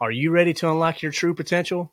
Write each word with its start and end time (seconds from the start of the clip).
Are 0.00 0.12
you 0.12 0.30
ready 0.30 0.54
to 0.54 0.70
unlock 0.70 1.02
your 1.02 1.10
true 1.10 1.34
potential? 1.34 1.92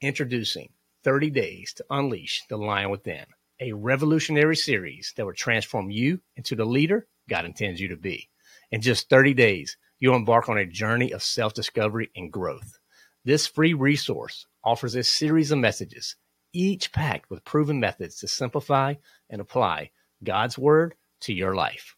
Introducing 0.00 0.68
30 1.02 1.30
Days 1.30 1.72
to 1.72 1.84
Unleash 1.90 2.44
the 2.48 2.56
Lion 2.56 2.90
Within, 2.90 3.24
a 3.58 3.72
revolutionary 3.72 4.54
series 4.54 5.12
that 5.16 5.26
will 5.26 5.32
transform 5.32 5.90
you 5.90 6.20
into 6.36 6.54
the 6.54 6.64
leader 6.64 7.08
God 7.28 7.44
intends 7.44 7.80
you 7.80 7.88
to 7.88 7.96
be. 7.96 8.28
In 8.70 8.80
just 8.80 9.10
30 9.10 9.34
days, 9.34 9.76
you'll 9.98 10.14
embark 10.14 10.48
on 10.48 10.58
a 10.58 10.64
journey 10.64 11.10
of 11.10 11.24
self 11.24 11.52
discovery 11.52 12.12
and 12.14 12.30
growth. 12.30 12.78
This 13.24 13.48
free 13.48 13.74
resource 13.74 14.46
offers 14.62 14.94
a 14.94 15.02
series 15.02 15.50
of 15.50 15.58
messages, 15.58 16.14
each 16.52 16.92
packed 16.92 17.30
with 17.30 17.44
proven 17.44 17.80
methods 17.80 18.20
to 18.20 18.28
simplify 18.28 18.94
and 19.28 19.40
apply 19.40 19.90
God's 20.22 20.56
Word 20.56 20.94
to 21.22 21.32
your 21.32 21.56
life. 21.56 21.96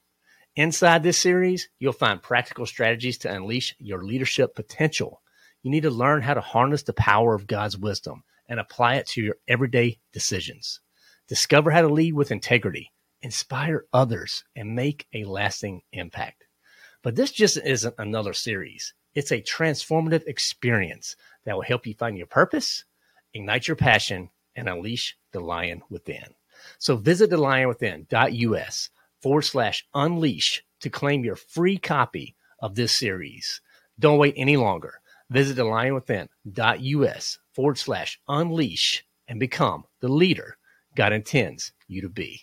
Inside 0.57 1.03
this 1.03 1.19
series, 1.19 1.69
you'll 1.79 1.93
find 1.93 2.23
practical 2.23 2.65
strategies 2.65 3.19
to 3.19 3.31
unleash 3.31 3.75
your 3.79 4.03
leadership 4.03 4.55
potential 4.55 5.22
you 5.63 5.71
need 5.71 5.83
to 5.83 5.91
learn 5.91 6.23
how 6.23 6.35
to 6.35 6.41
harness 6.41 6.83
the 6.83 6.93
power 6.93 7.35
of 7.35 7.47
God's 7.47 7.79
wisdom 7.79 8.25
and 8.49 8.59
apply 8.59 8.97
it 8.97 9.07
to 9.09 9.23
your 9.23 9.37
everyday 9.49 9.99
decisions. 10.13 10.81
Discover 11.29 11.71
how 11.71 11.83
to 11.83 11.89
lead 11.89 12.15
with 12.15 12.33
integrity, 12.33 12.93
inspire 13.23 13.87
others, 13.93 14.45
and 14.57 14.75
make 14.75 15.07
a 15.13 15.25
lasting 15.25 15.83
impact. 15.93 16.45
But 17.03 17.15
this 17.17 17.33
just 17.33 17.57
isn't 17.57 17.95
another 17.99 18.33
series. 18.33 18.95
It's 19.15 19.33
a 19.33 19.41
transformative 19.41 20.27
experience 20.27 21.17
that 21.45 21.55
will 21.55 21.63
help 21.63 21.87
you 21.87 21.95
find 21.95 22.17
your 22.17 22.27
purpose, 22.27 22.85
ignite 23.35 23.69
your 23.69 23.77
passion, 23.77 24.31
and 24.57 24.69
unleash 24.69 25.17
the 25.33 25.41
lion 25.41 25.83
within. 25.91 26.35
So 26.79 26.97
visit 26.97 27.31
thelionwithin.us 27.31 28.91
forward 29.21 29.43
slash 29.43 29.87
unleash 29.95 30.65
to 30.81 30.91
claim 30.91 31.25
your 31.25 31.37
free 31.37 31.79
copy 31.79 32.37
of 32.59 32.75
this 32.75 32.93
series. 32.93 33.61
Don't 33.99 34.19
wait 34.19 34.35
any 34.37 34.57
longer. 34.57 35.01
Visit 35.33 35.57
thelionwithin.us 35.57 37.39
forward 37.55 37.79
slash 37.79 38.21
unleash 38.29 39.03
and 39.27 39.41
become 39.41 39.85
the 40.03 40.09
leader 40.09 40.59
God 40.95 41.15
intends 41.15 41.73
you 41.89 42.03
to 42.03 42.11
be. 42.11 42.43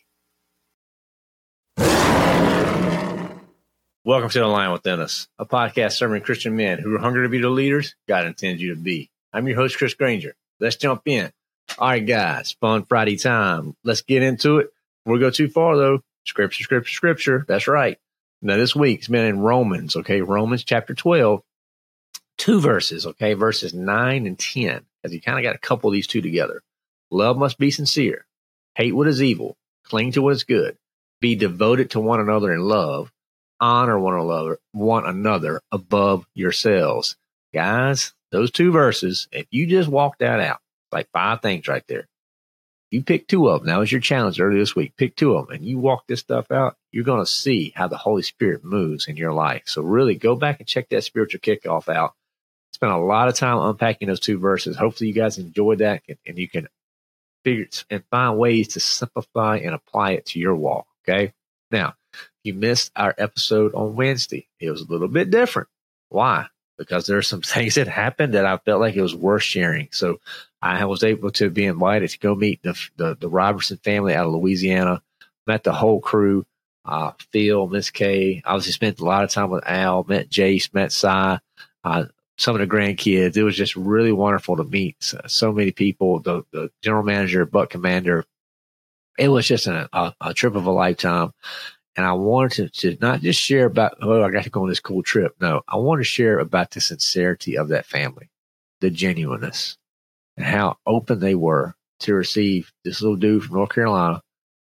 Welcome 4.04 4.32
to 4.32 4.40
The 4.40 4.48
Lion 4.48 4.72
Within 4.72 5.00
Us, 5.02 5.28
a 5.38 5.46
podcast 5.46 5.92
serving 5.92 6.24
Christian 6.24 6.56
men 6.56 6.80
who 6.80 6.96
are 6.96 7.00
hungry 7.00 7.26
to 7.26 7.30
be 7.30 7.38
the 7.40 7.50
leaders 7.50 7.94
God 8.08 8.26
intends 8.26 8.60
you 8.60 8.74
to 8.74 8.82
be. 8.82 9.12
I'm 9.32 9.48
your 9.48 9.58
host, 9.58 9.78
Chris 9.78 9.94
Granger. 9.94 10.36
Let's 10.60 10.78
jump 10.78 11.04
in. 11.06 11.32
All 11.78 11.90
right, 11.90 12.04
guys, 12.04 12.54
fun 12.60 12.86
Friday 12.86 13.18
time. 13.18 13.76
Let's 13.84 14.02
get 14.02 14.24
into 14.24 14.58
it. 14.58 14.70
Before 15.06 15.14
we 15.14 15.20
go 15.20 15.30
too 15.30 15.48
far, 15.48 15.78
though, 15.78 16.00
scripture, 16.26 16.64
scripture, 16.64 16.92
scripture. 16.92 17.46
That's 17.48 17.68
right. 17.68 18.00
Now, 18.42 18.58
this 18.58 18.76
week's 18.76 19.10
been 19.10 19.26
in 19.26 19.42
Romans, 19.42 19.96
okay? 19.96 20.22
Romans 20.22 20.64
chapter 20.64 20.96
12, 20.96 21.44
two 22.40 22.60
verses, 22.60 23.06
okay, 23.06 23.34
verses 23.34 23.74
9 23.74 24.26
and 24.26 24.40
10, 24.40 24.86
because 25.04 25.14
you 25.14 25.22
kind 25.22 25.38
of 25.38 25.44
got 25.44 25.52
to 25.52 25.60
couple 25.60 25.92
these 25.92 26.08
two 26.08 26.22
together. 26.22 26.64
Love 27.12 27.38
must 27.38 27.60
be 27.60 27.70
sincere. 27.70 28.26
Hate 28.76 28.96
what 28.96 29.08
is 29.08 29.22
evil. 29.22 29.56
Cling 29.84 30.14
to 30.14 30.22
what 30.22 30.34
is 30.34 30.44
good. 30.44 30.78
Be 31.22 31.36
devoted 31.36 31.92
to 31.92 32.00
one 32.00 32.20
another 32.20 32.54
in 32.54 32.62
love. 32.62 33.12
Honor 33.60 34.00
one 34.00 34.14
another, 34.14 34.58
one 34.72 35.06
another 35.06 35.62
above 35.72 36.26
yourselves. 36.34 37.18
Guys, 37.54 38.14
those 38.32 38.52
two 38.52 38.72
verses, 38.72 39.28
if 39.32 39.46
you 39.52 39.68
just 39.68 39.90
walk 39.90 40.18
that 40.20 40.40
out, 40.40 40.60
like 40.92 41.10
five 41.12 41.42
things 41.42 41.68
right 41.68 41.84
there. 41.88 42.08
You 42.90 43.04
pick 43.04 43.28
two 43.28 43.50
of 43.50 43.62
them. 43.62 43.68
That 43.68 43.78
was 43.78 43.92
your 43.92 44.02
challenge 44.02 44.40
earlier 44.40 44.60
this 44.60 44.76
week. 44.76 44.94
Pick 44.98 45.16
two 45.16 45.36
of 45.36 45.48
them 45.48 45.58
and 45.58 45.66
you 45.66 45.78
walk 45.78 46.08
this 46.08 46.22
stuff 46.22 46.50
out. 46.52 46.78
You're 46.92 47.04
going 47.04 47.24
to 47.24 47.30
see 47.30 47.74
how 47.76 47.88
the 47.88 47.98
Holy 47.98 48.24
Spirit 48.24 48.64
moves 48.64 49.08
in 49.08 49.18
your 49.18 49.34
life. 49.34 49.64
So 49.66 49.82
really 49.82 50.16
go 50.16 50.36
back 50.36 50.60
and 50.60 50.68
check 50.68 50.90
that 50.90 51.04
spiritual 51.04 51.42
kickoff 51.42 51.94
out 51.94 52.14
spent 52.74 52.92
a 52.92 52.98
lot 52.98 53.28
of 53.28 53.36
time 53.36 53.58
unpacking 53.60 54.08
those 54.08 54.20
two 54.20 54.38
verses. 54.38 54.78
Hopefully, 54.78 55.10
you 55.10 55.14
guys 55.14 55.38
enjoyed 55.38 55.80
that 55.80 56.02
and 56.26 56.38
you 56.38 56.50
can 56.50 56.68
figure 57.44 57.68
and 57.90 58.04
find 58.12 58.38
ways 58.38 58.70
to 58.70 58.80
simplify 58.80 59.58
and 59.58 59.74
apply 59.74 60.12
it 60.12 60.26
to 60.28 60.40
your 60.40 60.56
walk. 60.56 60.88
Okay. 61.04 61.34
Now, 61.72 61.96
you 62.44 62.54
missed 62.54 62.92
our 62.96 63.14
episode 63.18 63.74
on 63.74 63.96
Wednesday. 63.96 64.48
It 64.60 64.70
was 64.72 64.82
a 64.82 64.92
little 64.92 65.08
bit 65.08 65.30
different. 65.30 65.68
Why? 66.10 66.48
Because 66.78 67.06
there 67.06 67.18
are 67.18 67.24
some 67.24 67.42
things 67.44 67.76
that 67.76 67.88
happened 67.88 68.34
that 68.34 68.46
I 68.46 68.58
felt 68.58 68.82
like 68.82 68.96
it 68.96 69.02
was 69.02 69.16
worth 69.16 69.44
sharing. 69.44 69.90
So 69.92 70.20
I 70.62 70.86
was 70.86 71.04
able 71.04 71.32
to 71.32 71.50
be 71.50 71.66
invited 71.66 72.10
to 72.10 72.20
go 72.20 72.36
meet 72.36 72.62
the, 72.64 72.80
the, 72.98 73.16
the 73.20 73.30
Robertson 73.30 73.78
family 73.78 74.14
out 74.14 74.26
of 74.26 74.34
Louisiana, 74.34 75.02
met 75.48 75.64
the 75.64 75.74
whole 75.74 76.02
crew, 76.02 76.46
uh, 76.86 77.12
Phil, 77.32 77.68
Miss 77.68 77.90
Kay. 77.92 78.42
Obviously 78.46 78.74
spent 78.74 79.00
a 79.00 79.06
lot 79.06 79.24
of 79.24 79.32
time 79.32 79.50
with 79.50 79.64
Al, 79.68 80.06
met 80.08 80.30
Jace, 80.30 80.74
met 80.74 80.92
Si. 80.92 81.08
Uh, 81.84 82.06
some 82.40 82.56
of 82.56 82.62
the 82.62 82.76
grandkids. 82.76 83.36
It 83.36 83.44
was 83.44 83.58
just 83.58 83.76
really 83.76 84.14
wonderful 84.14 84.56
to 84.58 84.64
meet 84.64 84.96
so, 85.04 85.20
so 85.28 85.52
many 85.52 85.72
people. 85.72 86.20
The, 86.20 86.44
the, 86.52 86.72
general 86.82 87.04
manager, 87.04 87.46
Buck 87.46 87.70
Commander. 87.70 88.26
It 89.18 89.28
was 89.28 89.46
just 89.46 89.68
a, 89.68 89.90
a, 89.92 90.16
a, 90.22 90.34
trip 90.34 90.56
of 90.56 90.66
a 90.66 90.72
lifetime. 90.72 91.32
And 91.98 92.06
I 92.06 92.14
wanted 92.14 92.74
to, 92.74 92.96
to 92.96 92.98
not 93.02 93.20
just 93.20 93.42
share 93.42 93.66
about, 93.66 93.98
oh, 94.02 94.24
I 94.24 94.32
got 94.32 94.46
to 94.46 94.50
go 94.50 94.64
on 94.64 94.70
this 94.70 94.80
cool 94.80 95.04
trip. 95.04 95.36
No, 95.42 95.62
I 95.68 95.76
want 95.76 96.00
to 96.00 96.06
share 96.06 96.40
about 96.40 96.72
the 96.72 96.80
sincerity 96.80 97.58
of 97.58 97.68
that 97.70 97.86
family, 97.86 98.30
the 98.80 98.90
genuineness, 98.90 99.78
and 100.38 100.46
how 100.46 100.78
open 100.88 101.20
they 101.20 101.36
were 101.36 101.76
to 102.02 102.14
receive 102.14 102.72
this 102.86 103.02
little 103.02 103.18
dude 103.18 103.44
from 103.44 103.58
North 103.58 103.72
Carolina 103.72 104.22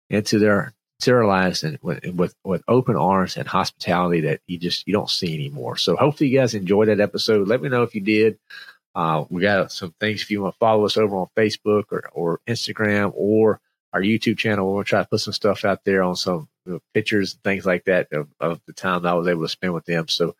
into 0.10 0.40
their 0.40 0.74
sterilized 1.00 1.64
and 1.64 1.80
with, 1.82 2.06
with, 2.14 2.36
with 2.44 2.64
open 2.68 2.96
arms 2.96 3.38
and 3.38 3.48
hospitality 3.48 4.22
that 4.22 4.42
you 4.48 4.58
just 4.58 4.86
you 4.86 4.94
don't 4.94 5.10
see 5.10 5.34
anymore. 5.34 5.78
So 5.78 5.96
hopefully 5.96 6.30
you 6.30 6.40
guys 6.40 6.54
enjoyed 6.54 6.90
that 6.90 7.00
episode. 7.00 7.48
Let 7.48 7.62
me 7.62 7.70
know 7.70 7.84
if 7.84 7.96
you 7.96 8.02
did. 8.02 8.38
Uh, 8.96 9.24
we 9.30 9.42
got 9.42 9.72
some 9.72 9.94
things 10.00 10.22
if 10.22 10.32
you 10.32 10.42
want 10.42 10.56
to 10.56 10.60
follow 10.60 10.86
us 10.86 10.98
over 10.98 11.16
on 11.16 11.28
Facebook 11.38 11.86
or, 11.92 12.10
or 12.14 12.42
Instagram 12.48 13.14
or 13.16 13.62
our 13.94 14.02
YouTube 14.02 14.38
channel. 14.38 14.74
We're 14.74 14.84
to 14.84 14.90
try 14.90 15.02
to 15.02 15.08
put 15.08 15.22
some 15.22 15.34
stuff 15.34 15.64
out 15.64 15.86
there 15.86 16.04
on 16.04 16.16
some 16.16 16.50
you 16.66 16.74
know, 16.74 16.80
pictures 16.94 17.34
and 17.34 17.44
things 17.44 17.66
like 17.66 17.86
that 17.86 18.12
of, 18.12 18.28
of, 18.40 18.62
the 18.66 18.74
time 18.74 19.04
that 19.04 19.10
I 19.10 19.14
was 19.14 19.28
able 19.28 19.44
to 19.44 19.50
spend 19.50 19.74
with 19.74 19.86
them. 19.86 20.08
So 20.08 20.36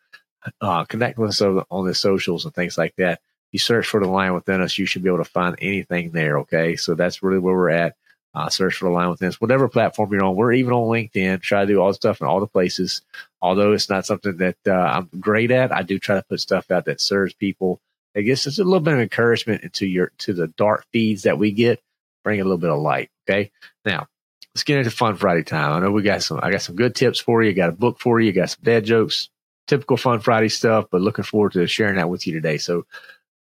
uh, 0.60 0.84
connect 0.84 1.18
with 1.18 1.30
us 1.30 1.40
over 1.40 1.64
on 1.70 1.86
the 1.86 1.94
socials 1.94 2.44
and 2.44 2.54
things 2.54 2.76
like 2.76 2.94
that. 2.96 3.20
You 3.52 3.58
search 3.58 3.86
for 3.86 4.00
the 4.00 4.08
Lion 4.08 4.34
Within 4.34 4.60
Us, 4.60 4.78
you 4.78 4.86
should 4.86 5.02
be 5.02 5.08
able 5.08 5.18
to 5.18 5.24
find 5.24 5.56
anything 5.60 6.10
there. 6.10 6.38
Okay. 6.40 6.76
So 6.76 6.94
that's 6.94 7.22
really 7.22 7.38
where 7.38 7.54
we're 7.54 7.70
at. 7.70 7.96
Uh, 8.32 8.48
search 8.48 8.76
for 8.76 8.90
Lion 8.90 9.10
Within 9.10 9.28
Us, 9.28 9.40
whatever 9.40 9.68
platform 9.68 10.12
you're 10.12 10.22
on. 10.22 10.36
We're 10.36 10.52
even 10.52 10.72
on 10.72 10.88
LinkedIn. 10.88 11.42
Try 11.42 11.62
to 11.62 11.66
do 11.66 11.80
all 11.80 11.88
the 11.88 11.94
stuff 11.94 12.20
in 12.20 12.28
all 12.28 12.38
the 12.38 12.46
places. 12.46 13.02
Although 13.42 13.72
it's 13.72 13.88
not 13.88 14.06
something 14.06 14.36
that 14.36 14.56
uh, 14.66 14.70
I'm 14.70 15.10
great 15.18 15.50
at, 15.50 15.72
I 15.72 15.82
do 15.82 15.98
try 15.98 16.14
to 16.14 16.22
put 16.22 16.40
stuff 16.40 16.70
out 16.70 16.84
that 16.84 17.00
serves 17.00 17.34
people. 17.34 17.80
I 18.16 18.20
guess 18.20 18.46
it's 18.46 18.58
a 18.58 18.64
little 18.64 18.80
bit 18.80 18.94
of 18.94 19.00
encouragement 19.00 19.62
into 19.62 19.86
your 19.86 20.12
to 20.18 20.32
the 20.32 20.48
dark 20.48 20.86
feeds 20.92 21.24
that 21.24 21.38
we 21.38 21.50
get. 21.50 21.82
Bring 22.22 22.40
a 22.40 22.44
little 22.44 22.58
bit 22.58 22.70
of 22.70 22.80
light. 22.80 23.10
Okay. 23.28 23.50
Now 23.84 24.06
let's 24.54 24.64
get 24.64 24.78
into 24.78 24.90
Fun 24.90 25.16
Friday 25.16 25.42
time. 25.42 25.72
I 25.72 25.80
know 25.80 25.90
we 25.90 26.02
got 26.02 26.22
some. 26.22 26.40
I 26.42 26.50
got 26.50 26.62
some 26.62 26.76
good 26.76 26.94
tips 26.94 27.18
for 27.18 27.42
you. 27.42 27.52
Got 27.52 27.70
a 27.70 27.72
book 27.72 27.98
for 27.98 28.20
you. 28.20 28.32
Got 28.32 28.50
some 28.50 28.62
dad 28.62 28.84
jokes, 28.84 29.28
typical 29.66 29.96
Fun 29.96 30.20
Friday 30.20 30.48
stuff. 30.48 30.86
But 30.90 31.00
looking 31.00 31.24
forward 31.24 31.52
to 31.52 31.66
sharing 31.66 31.96
that 31.96 32.10
with 32.10 32.26
you 32.26 32.32
today. 32.32 32.58
So 32.58 32.86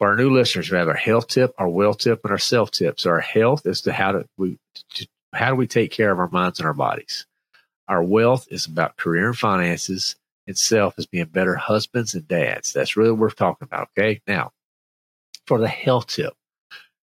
for 0.04 0.10
our 0.10 0.16
new 0.16 0.28
listeners, 0.28 0.70
we 0.70 0.76
have 0.76 0.86
our 0.86 0.92
health 0.92 1.28
tip, 1.28 1.54
our 1.56 1.66
well 1.66 1.94
tip, 1.94 2.20
and 2.24 2.30
our 2.30 2.36
self 2.36 2.70
tip. 2.70 3.00
So 3.00 3.08
our 3.08 3.20
health 3.20 3.64
is 3.64 3.80
to 3.82 3.92
how 3.94 4.12
to 4.12 4.28
we 4.36 4.58
to, 4.96 5.08
how 5.32 5.48
do 5.48 5.54
we 5.54 5.66
take 5.66 5.92
care 5.92 6.12
of 6.12 6.18
our 6.18 6.28
minds 6.28 6.58
and 6.58 6.66
our 6.66 6.74
bodies. 6.74 7.24
Our 7.88 8.04
wealth 8.04 8.46
is 8.50 8.66
about 8.66 8.98
career 8.98 9.28
and 9.28 9.38
finances. 9.38 10.16
And 10.46 10.58
self 10.58 10.98
is 10.98 11.06
being 11.06 11.24
better 11.24 11.54
husbands 11.54 12.12
and 12.12 12.28
dads. 12.28 12.74
That's 12.74 12.98
really 12.98 13.12
what 13.12 13.18
we're 13.20 13.30
talking 13.30 13.64
about. 13.64 13.88
Okay. 13.98 14.20
Now, 14.26 14.50
for 15.46 15.58
the 15.58 15.68
health 15.68 16.08
tip, 16.08 16.34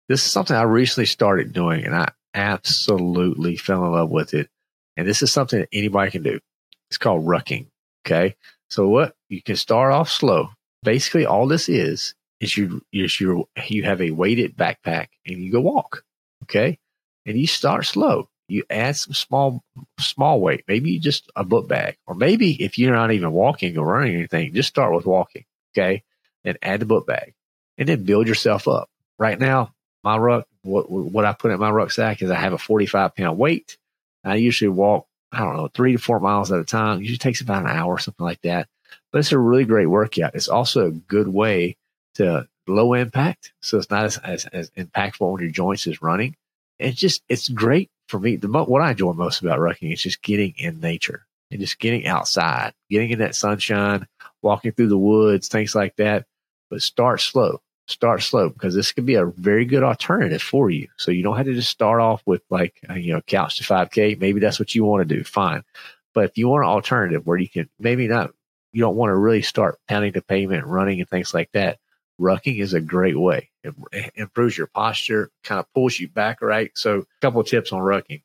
this 0.08 0.24
is 0.24 0.32
something 0.32 0.56
I 0.56 0.62
recently 0.62 1.08
started 1.08 1.54
doing, 1.54 1.84
and 1.86 1.96
I 1.96 2.12
absolutely 2.36 3.58
fell 3.58 3.84
in 3.84 3.94
love 3.94 4.12
with 4.12 4.36
it. 4.36 4.48
And 4.96 5.08
this 5.08 5.24
is 5.24 5.32
something 5.32 5.62
that 5.62 5.70
anybody 5.74 6.12
can 6.12 6.22
do. 6.22 6.40
It's 6.92 7.00
called 7.00 7.26
rucking. 7.26 7.66
Okay. 8.06 8.36
So 8.70 8.88
what 8.88 9.16
you 9.28 9.42
can 9.42 9.56
start 9.56 9.92
off 9.92 10.12
slow. 10.12 10.50
Basically, 10.84 11.26
all 11.26 11.48
this 11.48 11.68
is 11.68 12.14
is 12.42 12.58
you 12.58 12.82
is 12.92 13.22
you 13.22 13.48
you 13.68 13.84
have 13.84 14.02
a 14.02 14.12
weighted 14.12 14.58
backpack 14.58 15.08
and 15.26 15.38
you 15.38 15.52
go 15.52 15.62
walk, 15.62 16.04
okay, 16.44 16.80
and 17.26 17.38
you 17.40 17.48
start 17.48 17.86
slow. 17.86 18.28
You 18.50 18.64
add 18.70 18.98
some 18.98 19.14
small 19.14 19.64
small 20.00 20.42
weight, 20.42 20.66
maybe 20.68 21.00
just 21.00 21.32
a 21.36 21.46
book 21.46 21.70
bag, 21.70 21.98
or 22.08 22.16
maybe 22.16 22.62
if 22.62 22.78
you're 22.78 22.96
not 22.96 23.12
even 23.12 23.32
walking 23.32 23.78
or 23.78 23.86
running 23.86 24.16
or 24.16 24.18
anything, 24.18 24.54
just 24.54 24.70
start 24.70 24.94
with 24.94 25.06
walking, 25.06 25.46
okay, 25.74 26.04
and 26.44 26.58
add 26.62 26.82
the 26.82 26.86
book 26.86 27.08
bag, 27.08 27.34
and 27.78 27.88
then 27.88 28.04
build 28.04 28.28
yourself 28.28 28.68
up. 28.68 28.90
Right 29.20 29.40
now, 29.40 29.74
my 30.04 30.18
ruck, 30.18 30.48
what 30.64 30.90
what 30.90 31.26
I 31.26 31.34
put 31.34 31.52
in 31.52 31.60
my 31.60 31.70
rucksack 31.70 32.22
is 32.22 32.32
I 32.32 32.36
have 32.36 32.54
a 32.54 32.58
45 32.58 33.16
pound 33.16 33.38
weight. 33.38 33.78
I 34.24 34.36
usually 34.36 34.70
walk, 34.70 35.08
I 35.32 35.40
don't 35.40 35.56
know, 35.56 35.70
three 35.70 35.94
to 35.94 36.00
four 36.00 36.20
miles 36.20 36.52
at 36.52 36.60
a 36.60 36.66
time. 36.66 36.98
It 36.98 37.02
usually 37.02 37.18
takes 37.20 37.42
about 37.42 37.64
an 37.64 37.70
hour, 37.70 37.94
or 37.94 38.00
something 38.00 38.26
like 38.26 38.42
that. 38.42 38.68
But 39.12 39.20
it's 39.20 39.32
a 39.32 39.38
really 39.38 39.66
great 39.66 39.86
workout. 39.86 40.36
It's 40.36 40.50
also 40.50 40.88
a 40.88 40.92
good 40.92 41.28
way 41.28 41.78
to 42.16 42.48
low 42.68 42.94
impact. 42.94 43.54
So 43.62 43.78
it's 43.78 43.90
not 43.90 44.06
as, 44.06 44.18
as, 44.18 44.46
as 44.48 44.70
impactful 44.72 45.22
on 45.22 45.40
your 45.40 45.52
joints 45.52 45.88
as 45.88 46.02
running. 46.02 46.36
It's 46.80 47.00
just, 47.00 47.24
it's 47.30 47.50
great 47.50 47.90
for 48.08 48.20
me. 48.20 48.36
The 48.36 48.48
what 48.48 48.82
I 48.82 48.92
enjoy 48.92 49.14
most 49.14 49.42
about 49.42 49.60
rucking 49.60 49.94
is 49.94 50.02
just 50.02 50.22
getting 50.22 50.54
in 50.58 50.80
nature 50.80 51.26
and 51.52 51.60
just 51.60 51.80
getting 51.80 52.08
outside, 52.08 52.74
getting 52.90 53.12
in 53.12 53.20
that 53.20 53.36
sunshine, 53.36 54.08
walking 54.42 54.72
through 54.72 54.88
the 54.88 54.98
woods, 54.98 55.48
things 55.48 55.76
like 55.76 55.96
that. 55.98 56.26
but 56.70 56.82
start 56.82 57.22
slow. 57.22 57.62
Start 57.88 58.22
slow 58.22 58.50
because 58.50 58.74
this 58.74 58.92
could 58.94 59.06
be 59.06 59.16
a 59.16 59.26
very 59.26 59.66
good 59.66 59.84
alternative 59.84 60.42
for 60.42 60.70
you. 60.70 60.88
So 60.98 61.12
you 61.12 61.24
don't 61.24 61.36
have 61.36 61.48
to 61.48 61.54
just 61.54 61.70
start 61.70 62.00
off 62.00 62.22
with 62.26 62.42
like, 62.50 62.80
uh, 62.90 62.94
you 62.94 63.14
know, 63.14 63.22
couch 63.22 63.58
to 63.58 63.64
5K. 63.64 64.20
Maybe 64.20 64.40
that's 64.40 64.60
what 64.60 64.74
you 64.74 64.86
want 64.86 65.08
to 65.08 65.16
do. 65.16 65.24
Fine. 65.24 65.64
But 66.14 66.26
if 66.26 66.38
you 66.38 66.48
want 66.48 66.64
an 66.64 66.70
alternative 66.70 67.26
where 67.26 67.38
you 67.38 67.50
can 67.50 67.70
maybe 67.80 68.08
not, 68.08 68.32
you 68.72 68.82
don't 68.82 68.96
want 68.96 69.10
to 69.10 69.16
really 69.16 69.42
start 69.42 69.80
pounding 69.90 70.14
the 70.14 70.22
pavement, 70.22 70.66
running 70.66 71.00
and 71.00 71.10
things 71.10 71.34
like 71.34 71.52
that. 71.52 71.80
Rucking 72.22 72.60
is 72.60 72.74
a 72.74 72.80
great 72.80 73.20
way. 73.20 73.50
It 73.64 74.12
improves 74.16 74.58
your 74.58 74.68
posture, 74.68 75.32
kind 75.44 75.60
of 75.60 75.74
pulls 75.74 76.00
you 76.00 76.08
back, 76.08 76.42
right? 76.42 76.72
So 76.76 77.00
a 77.00 77.06
couple 77.22 77.42
of 77.42 77.48
tips 77.48 77.74
on 77.74 77.82
rucking. 77.82 78.22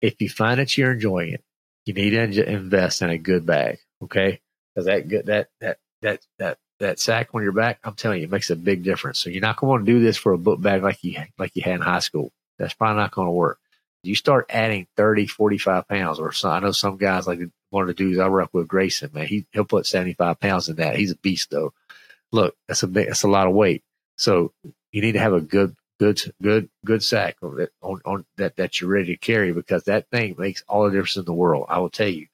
If 0.00 0.20
you 0.20 0.30
find 0.30 0.58
that 0.58 0.76
you're 0.76 0.92
enjoying 0.92 1.34
it, 1.34 1.44
you 1.84 1.92
need 1.92 2.10
to 2.10 2.50
invest 2.50 3.02
in 3.02 3.10
a 3.10 3.18
good 3.18 3.44
bag. 3.44 3.78
Okay. 4.02 4.40
Cause 4.74 4.86
that 4.86 5.08
good, 5.08 5.26
that, 5.26 5.48
that, 5.60 5.78
that, 6.02 6.20
that, 6.38 6.58
that 6.80 7.00
sack 7.00 7.30
on 7.34 7.42
your 7.42 7.52
back, 7.52 7.80
I'm 7.84 7.94
telling 7.94 8.20
you, 8.20 8.24
it 8.24 8.30
makes 8.30 8.50
a 8.50 8.56
big 8.56 8.84
difference. 8.84 9.18
So 9.18 9.30
you're 9.30 9.42
not 9.42 9.56
going 9.56 9.84
to 9.84 9.92
do 9.92 10.00
this 10.00 10.16
for 10.16 10.32
a 10.32 10.38
book 10.38 10.60
bag 10.60 10.82
like 10.82 11.02
you, 11.02 11.18
like 11.36 11.52
you 11.54 11.62
had 11.62 11.74
in 11.74 11.80
high 11.80 11.98
school. 11.98 12.32
That's 12.58 12.74
probably 12.74 13.02
not 13.02 13.10
going 13.10 13.26
to 13.26 13.32
work. 13.32 13.58
You 14.04 14.14
start 14.14 14.46
adding 14.48 14.86
30, 14.96 15.26
45 15.26 15.88
pounds 15.88 16.18
or 16.20 16.32
some, 16.32 16.52
I 16.52 16.60
know 16.60 16.72
some 16.72 16.96
guys 16.96 17.26
like 17.26 17.40
one 17.70 17.82
of 17.82 17.88
the 17.88 17.94
dudes 17.94 18.18
I 18.18 18.28
work 18.28 18.50
with, 18.52 18.68
Grayson, 18.68 19.10
man, 19.12 19.26
he, 19.26 19.46
he'll 19.52 19.64
put 19.64 19.86
75 19.86 20.38
pounds 20.40 20.68
in 20.68 20.76
that. 20.76 20.96
He's 20.96 21.10
a 21.10 21.16
beast 21.16 21.50
though. 21.50 21.74
Look, 22.32 22.56
that's 22.66 22.82
a 22.82 22.86
that's 22.86 23.22
a 23.22 23.28
lot 23.28 23.46
of 23.46 23.54
weight. 23.54 23.82
So 24.16 24.52
you 24.92 25.00
need 25.00 25.12
to 25.12 25.20
have 25.20 25.32
a 25.32 25.40
good, 25.40 25.76
good, 25.98 26.20
good, 26.42 26.68
good 26.84 27.02
sack 27.02 27.36
on, 27.42 27.68
on 28.04 28.24
that, 28.36 28.56
that 28.56 28.80
you're 28.80 28.90
ready 28.90 29.14
to 29.14 29.16
carry 29.16 29.52
because 29.52 29.84
that 29.84 30.10
thing 30.10 30.34
makes 30.38 30.62
all 30.68 30.84
the 30.84 30.90
difference 30.90 31.16
in 31.16 31.24
the 31.24 31.32
world. 31.32 31.66
I 31.68 31.78
will 31.78 31.90
tell 31.90 32.08
you. 32.08 32.26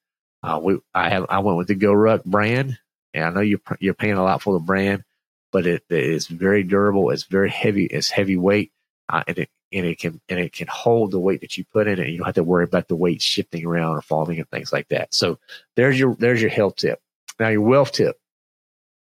Uh, 0.43 0.61
we, 0.63 0.79
I 0.95 1.09
have, 1.09 1.27
I 1.31 1.39
went 1.39 1.57
with 1.57 1.69
the 1.69 1.75
GoRuck 1.75 2.25
brand 2.25 2.79
and 3.15 3.25
I 3.25 3.31
know 3.31 3.41
you're, 3.41 3.61
you're 3.81 3.95
paying 3.95 4.15
a 4.15 4.23
lot 4.23 4.43
for 4.43 4.53
the 4.53 4.65
brand, 4.65 5.05
but 5.53 5.67
it, 5.67 5.85
it 5.89 6.05
is 6.05 6.27
very 6.27 6.63
durable. 6.63 7.11
It's 7.11 7.23
very 7.25 7.49
heavy. 7.49 7.87
It's 7.87 8.11
heavyweight. 8.11 8.71
Uh, 9.09 9.23
and 9.27 9.39
it, 9.39 9.49
and 9.73 9.87
it 9.87 9.99
can, 9.99 10.21
and 10.29 10.39
it 10.39 10.53
can 10.53 10.69
hold 10.71 11.11
the 11.11 11.19
weight 11.19 11.41
that 11.41 11.57
you 11.57 11.65
put 11.73 11.87
in 11.87 11.99
it. 11.99 12.09
You 12.09 12.19
don't 12.19 12.27
have 12.27 12.35
to 12.35 12.45
worry 12.45 12.65
about 12.65 12.89
the 12.89 12.97
weight 12.97 13.23
shifting 13.23 13.65
around 13.65 13.97
or 13.97 14.03
falling 14.03 14.39
and 14.39 14.49
things 14.51 14.73
like 14.73 14.89
that. 14.89 15.15
So 15.15 15.39
there's 15.77 15.99
your, 15.99 16.15
there's 16.15 16.43
your 16.43 16.51
health 16.51 16.77
tip. 16.77 17.01
Now 17.41 17.49
your 17.49 17.63
wealth 17.63 17.93
tip. 17.93 18.19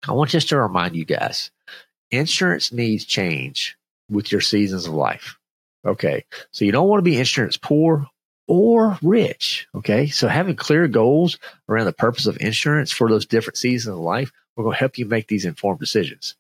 I 0.08 0.14
want 0.14 0.32
just 0.32 0.50
to 0.50 0.58
remind 0.58 0.96
you 0.96 1.06
guys, 1.06 1.52
insurance 2.12 2.72
needs 2.72 3.06
change 3.06 3.78
with 4.10 4.32
your 4.32 4.42
seasons 4.42 4.88
of 4.88 4.94
life. 4.94 5.38
Okay. 5.86 6.26
So 6.52 6.66
you 6.66 6.72
don't 6.72 6.88
want 6.88 7.00
to 7.00 7.10
be 7.10 7.18
insurance 7.18 7.58
poor 7.58 8.08
or 8.48 8.98
rich. 9.02 9.68
Okay. 9.76 10.08
So 10.08 10.28
having 10.28 10.56
clear 10.56 10.88
goals 10.88 11.38
around 11.68 11.86
the 11.86 11.94
purpose 11.94 12.26
of 12.26 12.42
insurance 12.42 12.92
for 12.92 13.10
those 13.10 13.26
different 13.26 13.58
seasons 13.58 13.96
of 13.96 14.02
life 14.02 14.32
will 14.56 14.72
help 14.72 14.98
you 14.98 15.06
make 15.06 15.28
these 15.28 15.46
informed 15.46 15.80
decisions. 15.80 16.36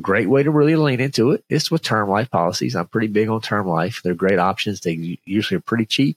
Great 0.00 0.30
way 0.30 0.42
to 0.42 0.50
really 0.50 0.74
lean 0.74 1.00
into 1.00 1.32
it 1.32 1.44
is 1.50 1.70
with 1.70 1.82
term 1.82 2.08
life 2.08 2.30
policies. 2.30 2.74
I'm 2.74 2.86
pretty 2.86 3.08
big 3.08 3.28
on 3.28 3.42
term 3.42 3.68
life. 3.68 4.00
They're 4.02 4.14
great 4.14 4.38
options. 4.38 4.80
They 4.80 5.18
usually 5.26 5.58
are 5.58 5.62
pretty 5.62 5.84
cheap 5.84 6.16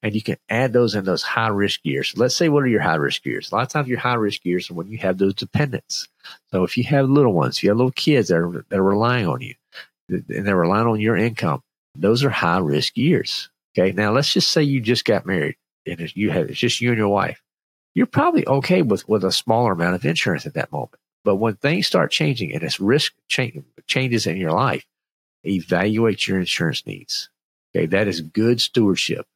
and 0.00 0.14
you 0.14 0.22
can 0.22 0.36
add 0.48 0.72
those 0.72 0.94
in 0.94 1.04
those 1.04 1.24
high 1.24 1.48
risk 1.48 1.80
years. 1.82 2.14
let's 2.16 2.36
say 2.36 2.48
what 2.48 2.62
are 2.62 2.68
your 2.68 2.82
high 2.82 2.94
risk 2.94 3.26
years? 3.26 3.50
A 3.50 3.56
lot 3.56 3.62
of 3.62 3.68
times 3.68 3.88
your 3.88 3.98
high 3.98 4.14
risk 4.14 4.44
years 4.44 4.70
are 4.70 4.74
when 4.74 4.86
you 4.86 4.98
have 4.98 5.18
those 5.18 5.34
dependents. 5.34 6.06
So 6.52 6.62
if 6.62 6.78
you 6.78 6.84
have 6.84 7.10
little 7.10 7.32
ones, 7.32 7.60
you 7.64 7.70
have 7.70 7.76
little 7.76 7.90
kids 7.90 8.28
that 8.28 8.36
are, 8.36 8.64
that 8.68 8.78
are 8.78 8.82
relying 8.82 9.26
on 9.26 9.40
you 9.40 9.54
and 10.08 10.46
they're 10.46 10.54
relying 10.54 10.86
on 10.86 11.00
your 11.00 11.16
income, 11.16 11.64
those 11.96 12.22
are 12.22 12.30
high 12.30 12.58
risk 12.58 12.96
years. 12.96 13.50
Okay. 13.76 13.90
Now 13.90 14.12
let's 14.12 14.32
just 14.32 14.52
say 14.52 14.62
you 14.62 14.80
just 14.80 15.04
got 15.04 15.26
married 15.26 15.56
and 15.84 16.14
you 16.14 16.30
have, 16.30 16.48
it's 16.48 16.60
just 16.60 16.80
you 16.80 16.90
and 16.90 16.98
your 16.98 17.08
wife. 17.08 17.42
You're 17.92 18.06
probably 18.06 18.46
okay 18.46 18.82
with, 18.82 19.08
with 19.08 19.24
a 19.24 19.32
smaller 19.32 19.72
amount 19.72 19.96
of 19.96 20.04
insurance 20.04 20.46
at 20.46 20.54
that 20.54 20.70
moment. 20.70 21.00
But 21.26 21.36
when 21.36 21.56
things 21.56 21.88
start 21.88 22.12
changing 22.12 22.54
and 22.54 22.62
it's 22.62 22.78
risk 22.78 23.12
change, 23.26 23.64
changes 23.88 24.28
in 24.28 24.36
your 24.36 24.52
life, 24.52 24.86
evaluate 25.44 26.28
your 26.28 26.38
insurance 26.38 26.86
needs. 26.86 27.30
Okay. 27.74 27.86
That 27.86 28.06
is 28.06 28.20
good 28.20 28.60
stewardship. 28.60 29.26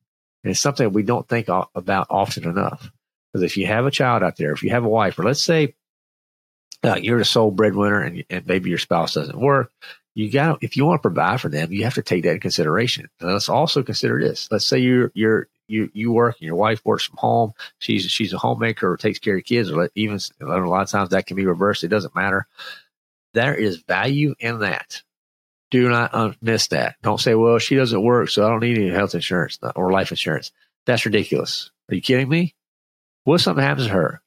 And 0.45 0.53
it's 0.53 0.61
something 0.61 0.93
we 0.93 1.03
don't 1.03 1.29
think 1.29 1.49
about 1.49 2.07
often 2.09 2.45
enough. 2.45 2.93
Because 3.33 3.43
if 3.43 3.57
you 3.57 3.67
have 3.67 3.87
a 3.87 3.91
child 3.91 4.23
out 4.23 4.37
there, 4.37 4.53
if 4.53 4.63
you 4.63 4.71
have 4.71 4.85
a 4.85 4.89
wife, 4.89 5.19
or 5.19 5.25
let's 5.25 5.43
say 5.43 5.75
uh, 6.85 6.95
you're 7.03 7.19
the 7.19 7.25
sole 7.25 7.51
breadwinner 7.51 8.01
and, 8.01 8.25
and 8.31 8.47
maybe 8.47 8.71
your 8.71 8.79
spouse 8.79 9.15
doesn't 9.15 9.39
work, 9.39 9.73
you 10.15 10.31
got 10.31 10.63
if 10.63 10.77
you 10.77 10.85
want 10.85 11.03
to 11.03 11.09
provide 11.09 11.41
for 11.41 11.49
them, 11.49 11.73
you 11.73 11.83
have 11.83 11.95
to 11.95 12.03
take 12.03 12.23
that 12.23 12.35
in 12.35 12.41
consideration. 12.41 13.09
And 13.19 13.33
let's 13.33 13.49
also 13.49 13.83
consider 13.83 14.21
this. 14.21 14.47
Let's 14.49 14.67
say 14.67 14.79
you're 14.79 15.11
you're 15.15 15.49
you 15.71 15.91
you 15.95 16.13
work 16.13 16.37
and 16.41 16.47
your 16.47 16.57
wife 16.57 16.85
works 16.85 17.05
from 17.05 17.17
home. 17.19 17.53
She's 17.79 18.05
she's 18.05 18.33
a 18.33 18.39
homemaker 18.39 18.93
or 18.93 18.97
takes 18.97 19.19
care 19.19 19.37
of 19.37 19.45
kids, 19.45 19.71
or 19.71 19.89
even 19.95 20.19
a 20.41 20.45
lot 20.45 20.83
of 20.83 20.91
times 20.91 21.11
that 21.11 21.27
can 21.27 21.37
be 21.37 21.47
reversed. 21.47 21.85
It 21.85 21.89
doesn't 21.89 22.15
matter. 22.15 22.47
There 23.33 23.55
is 23.55 23.79
value 23.79 24.35
in 24.39 24.61
that. 24.61 25.03
Do 25.71 25.89
not 25.89 26.13
uh, 26.13 26.33
miss 26.43 26.69
that. 26.69 26.97
Don't 27.03 27.21
say, 27.21 27.35
"Well, 27.35 27.59
she 27.59 27.77
doesn't 27.77 28.03
work, 28.03 28.29
so 28.29 28.45
I 28.45 28.51
don't 28.51 28.61
need 28.61 28.79
any 28.79 28.91
health 28.91 29.15
insurance 29.15 29.59
uh, 29.63 29.73
or 29.77 29.93
life 29.93 30.11
insurance." 30.11 30.51
That's 30.87 31.05
ridiculous. 31.07 31.71
Are 31.91 31.95
you 31.95 32.01
kidding 32.01 32.29
me? 32.29 32.55
What 33.25 33.37
if 33.37 33.43
something 33.43 33.65
happens 33.65 33.87
to 33.87 33.93
her? 33.93 34.23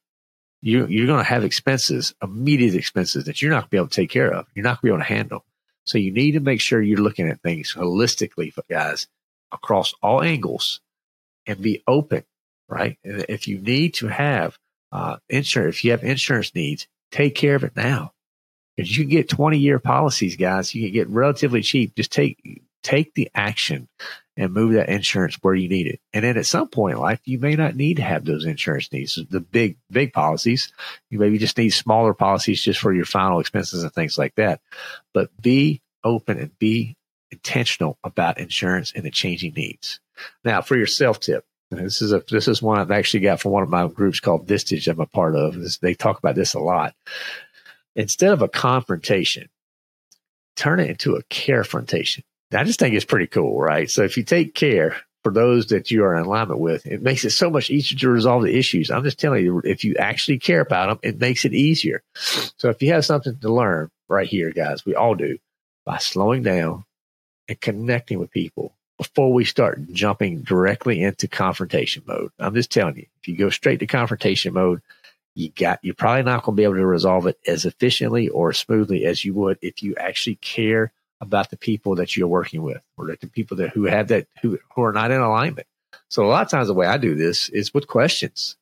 You, 0.62 0.86
you're 0.86 1.06
going 1.06 1.22
to 1.22 1.28
have 1.28 1.44
expenses, 1.44 2.14
immediate 2.22 2.74
expenses 2.74 3.24
that 3.24 3.42
you're 3.42 3.50
not 3.50 3.62
going 3.62 3.64
to 3.64 3.70
be 3.70 3.76
able 3.76 3.88
to 3.88 3.94
take 3.94 4.10
care 4.10 4.32
of. 4.32 4.46
You're 4.54 4.62
not 4.62 4.80
going 4.80 4.92
to 4.92 4.94
be 4.94 4.96
able 4.96 5.06
to 5.06 5.14
handle. 5.14 5.44
So 5.84 5.98
you 5.98 6.10
need 6.10 6.32
to 6.32 6.40
make 6.40 6.62
sure 6.62 6.80
you're 6.80 6.98
looking 6.98 7.28
at 7.28 7.42
things 7.42 7.74
holistically, 7.74 8.54
guys, 8.70 9.06
across 9.52 9.92
all 10.02 10.22
angles 10.22 10.80
and 11.46 11.60
be 11.60 11.82
open, 11.86 12.24
right? 12.68 12.98
If 13.02 13.48
you 13.48 13.58
need 13.58 13.94
to 13.94 14.08
have 14.08 14.58
uh, 14.92 15.16
insurance, 15.28 15.76
if 15.76 15.84
you 15.84 15.90
have 15.92 16.04
insurance 16.04 16.54
needs, 16.54 16.86
take 17.10 17.34
care 17.34 17.54
of 17.54 17.64
it 17.64 17.76
now. 17.76 18.12
Because 18.76 18.96
you 18.96 19.04
can 19.04 19.10
get 19.10 19.28
20 19.28 19.58
year 19.58 19.78
policies, 19.78 20.36
guys. 20.36 20.74
You 20.74 20.86
can 20.86 20.92
get 20.92 21.08
relatively 21.08 21.62
cheap. 21.62 21.94
Just 21.94 22.10
take, 22.10 22.62
take 22.82 23.14
the 23.14 23.30
action 23.34 23.88
and 24.36 24.52
move 24.52 24.72
that 24.72 24.88
insurance 24.88 25.38
where 25.42 25.54
you 25.54 25.68
need 25.68 25.86
it. 25.86 26.00
And 26.12 26.24
then 26.24 26.36
at 26.36 26.46
some 26.46 26.68
point 26.68 26.96
in 26.96 27.00
life, 27.00 27.20
you 27.24 27.38
may 27.38 27.54
not 27.54 27.76
need 27.76 27.96
to 27.96 28.02
have 28.02 28.24
those 28.24 28.44
insurance 28.44 28.90
needs, 28.92 29.18
the 29.30 29.40
big, 29.40 29.76
big 29.90 30.12
policies. 30.12 30.72
You 31.08 31.20
maybe 31.20 31.38
just 31.38 31.56
need 31.56 31.70
smaller 31.70 32.14
policies 32.14 32.62
just 32.62 32.80
for 32.80 32.92
your 32.92 33.04
final 33.04 33.38
expenses 33.38 33.84
and 33.84 33.92
things 33.92 34.18
like 34.18 34.34
that. 34.34 34.60
But 35.12 35.30
be 35.40 35.82
open 36.02 36.38
and 36.38 36.58
be 36.58 36.96
intentional 37.30 37.98
about 38.02 38.38
insurance 38.38 38.92
and 38.94 39.04
the 39.04 39.10
changing 39.10 39.54
needs. 39.54 40.00
Now, 40.44 40.62
for 40.62 40.76
your 40.76 40.86
self 40.86 41.20
tip, 41.20 41.44
this 41.70 42.02
is 42.02 42.12
a 42.12 42.22
this 42.30 42.48
is 42.48 42.62
one 42.62 42.78
I've 42.78 42.90
actually 42.90 43.20
got 43.20 43.40
from 43.40 43.52
one 43.52 43.62
of 43.62 43.68
my 43.68 43.86
groups 43.88 44.20
called 44.20 44.46
Vistage 44.46 44.88
I'm 44.88 45.00
a 45.00 45.06
part 45.06 45.34
of. 45.34 45.56
They 45.80 45.94
talk 45.94 46.18
about 46.18 46.34
this 46.34 46.54
a 46.54 46.60
lot. 46.60 46.94
Instead 47.96 48.32
of 48.32 48.42
a 48.42 48.48
confrontation, 48.48 49.48
turn 50.56 50.80
it 50.80 50.90
into 50.90 51.16
a 51.16 51.22
carefrontation. 51.24 52.22
I 52.52 52.64
just 52.64 52.78
think 52.78 52.94
it's 52.94 53.04
pretty 53.04 53.26
cool, 53.26 53.58
right? 53.58 53.90
So 53.90 54.02
if 54.02 54.16
you 54.16 54.22
take 54.22 54.54
care 54.54 54.96
for 55.22 55.32
those 55.32 55.68
that 55.68 55.90
you 55.90 56.04
are 56.04 56.14
in 56.14 56.24
alignment 56.24 56.60
with, 56.60 56.86
it 56.86 57.02
makes 57.02 57.24
it 57.24 57.30
so 57.30 57.50
much 57.50 57.70
easier 57.70 57.98
to 57.98 58.08
resolve 58.10 58.42
the 58.42 58.56
issues. 58.56 58.90
I'm 58.90 59.02
just 59.02 59.18
telling 59.18 59.44
you, 59.44 59.60
if 59.64 59.82
you 59.82 59.96
actually 59.96 60.38
care 60.38 60.60
about 60.60 60.88
them, 60.88 60.98
it 61.02 61.20
makes 61.20 61.44
it 61.44 61.54
easier. 61.54 62.02
So 62.14 62.68
if 62.68 62.82
you 62.82 62.92
have 62.92 63.04
something 63.04 63.36
to 63.38 63.52
learn 63.52 63.90
right 64.08 64.28
here, 64.28 64.50
guys, 64.52 64.84
we 64.84 64.94
all 64.94 65.14
do 65.14 65.38
by 65.84 65.98
slowing 65.98 66.42
down 66.42 66.84
and 67.48 67.60
connecting 67.60 68.18
with 68.18 68.30
people 68.30 68.76
before 69.04 69.32
we 69.32 69.44
start 69.44 69.80
jumping 69.92 70.40
directly 70.40 71.02
into 71.02 71.28
confrontation 71.28 72.02
mode. 72.06 72.30
I'm 72.38 72.54
just 72.54 72.70
telling 72.70 72.96
you, 72.96 73.06
if 73.20 73.28
you 73.28 73.36
go 73.36 73.50
straight 73.50 73.80
to 73.80 73.86
confrontation 73.86 74.54
mode, 74.54 74.80
you 75.34 75.50
got 75.50 75.80
you're 75.82 75.94
probably 75.94 76.22
not 76.22 76.44
going 76.44 76.56
to 76.56 76.60
be 76.60 76.64
able 76.64 76.74
to 76.74 76.86
resolve 76.86 77.26
it 77.26 77.38
as 77.46 77.64
efficiently 77.64 78.28
or 78.28 78.52
smoothly 78.52 79.04
as 79.04 79.24
you 79.24 79.34
would 79.34 79.58
if 79.60 79.82
you 79.82 79.94
actually 79.96 80.36
care 80.36 80.92
about 81.20 81.50
the 81.50 81.56
people 81.56 81.96
that 81.96 82.16
you're 82.16 82.28
working 82.28 82.62
with 82.62 82.80
or 82.96 83.06
the 83.20 83.26
people 83.26 83.56
that 83.56 83.70
who 83.70 83.84
have 83.84 84.08
that 84.08 84.26
who, 84.42 84.58
who 84.74 84.82
are 84.82 84.92
not 84.92 85.10
in 85.10 85.20
alignment. 85.20 85.66
So 86.08 86.24
a 86.24 86.28
lot 86.28 86.42
of 86.42 86.50
times 86.50 86.68
the 86.68 86.74
way 86.74 86.86
I 86.86 86.96
do 86.96 87.14
this 87.14 87.48
is 87.48 87.74
with 87.74 87.86
questions. 87.86 88.56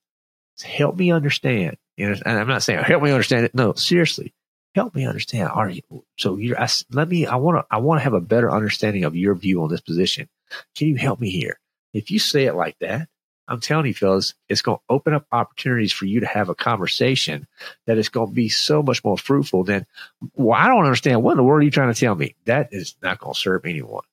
help 0.63 0.97
me 0.97 1.13
understand. 1.13 1.77
And 1.99 2.21
I'm 2.25 2.49
not 2.49 2.63
saying 2.63 2.83
help 2.85 3.03
me 3.03 3.11
understand 3.11 3.45
it. 3.45 3.55
No, 3.55 3.75
seriously, 3.75 4.33
help 4.75 4.95
me 4.95 5.07
understand. 5.07 5.49
Are 5.49 5.69
you 5.69 5.83
so 6.19 6.37
you're 6.37 6.61
I, 6.61 6.69
let 6.91 7.09
me 7.09 7.27
I 7.27 7.37
want 7.37 7.59
to 7.59 7.75
I 7.75 7.79
want 7.79 8.01
to 8.01 8.05
have 8.05 8.15
a 8.15 8.21
better 8.21 8.51
understanding 8.51 9.05
of 9.05 9.17
your 9.17 9.35
view 9.35 9.63
on 9.63 9.69
this 9.69 9.81
position. 9.81 10.29
Can 10.77 10.89
you 10.89 10.97
help 10.97 11.21
me 11.21 11.31
here? 11.31 11.59
If 11.93 12.11
you 12.11 12.19
say 12.19 12.45
it 12.47 12.55
like 12.55 12.79
that, 12.81 13.09
I'm 13.49 13.61
telling 13.61 13.87
you, 13.87 13.95
fellas, 13.95 14.35
it's 14.49 14.63
going 14.63 14.79
to 14.79 14.83
open 14.89 15.15
up 15.15 15.27
opportunities 15.33 15.93
for 15.93 16.07
you 16.07 16.21
to 16.21 16.27
have 16.27 16.49
a 16.49 16.55
conversation 16.55 17.47
that 17.87 17.99
is 17.99 18.09
going 18.09 18.29
to 18.29 18.35
be 18.35 18.49
so 18.49 18.83
much 18.83 19.05
more 19.05 19.19
fruitful 19.19 19.65
than, 19.65 19.87
well, 20.35 20.59
I 20.59 20.69
don't 20.69 20.85
understand. 20.85 21.23
What 21.23 21.33
in 21.33 21.37
the 21.39 21.43
world 21.43 21.61
are 21.61 21.65
you 21.65 21.71
trying 21.71 21.93
to 21.93 21.99
tell 21.99 22.15
me? 22.15 22.35
That 22.47 22.69
is 22.73 22.95
not 23.03 23.19
going 23.19 23.35
to 23.35 23.39
serve 23.39 23.67
anyone. 23.67 24.05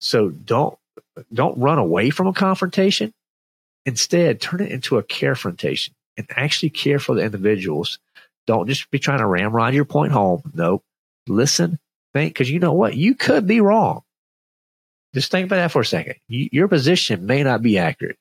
So 0.00 0.30
don't, 0.30 0.78
don't 1.32 1.58
run 1.58 1.78
away 1.78 2.10
from 2.10 2.28
a 2.28 2.32
confrontation. 2.32 3.12
Instead, 3.84 4.40
turn 4.40 4.60
it 4.60 4.70
into 4.70 4.96
a 4.96 5.02
carefrontation 5.02 5.90
and 6.16 6.26
actually 6.30 6.70
care 6.70 6.98
for 6.98 7.14
the 7.14 7.22
individuals. 7.22 7.98
Don't 8.46 8.68
just 8.68 8.90
be 8.90 8.98
trying 8.98 9.18
to 9.18 9.26
ramrod 9.26 9.74
your 9.74 9.84
point 9.84 10.12
home. 10.12 10.42
No, 10.54 10.82
listen, 11.26 11.78
think, 12.12 12.34
because 12.34 12.50
you 12.50 12.58
know 12.58 12.72
what? 12.72 12.96
You 12.96 13.14
could 13.14 13.46
be 13.46 13.60
wrong. 13.60 14.02
Just 15.14 15.30
think 15.30 15.46
about 15.46 15.56
that 15.56 15.70
for 15.70 15.82
a 15.82 15.86
second. 15.86 16.16
You, 16.28 16.48
your 16.52 16.68
position 16.68 17.26
may 17.26 17.42
not 17.42 17.62
be 17.62 17.78
accurate 17.78 18.18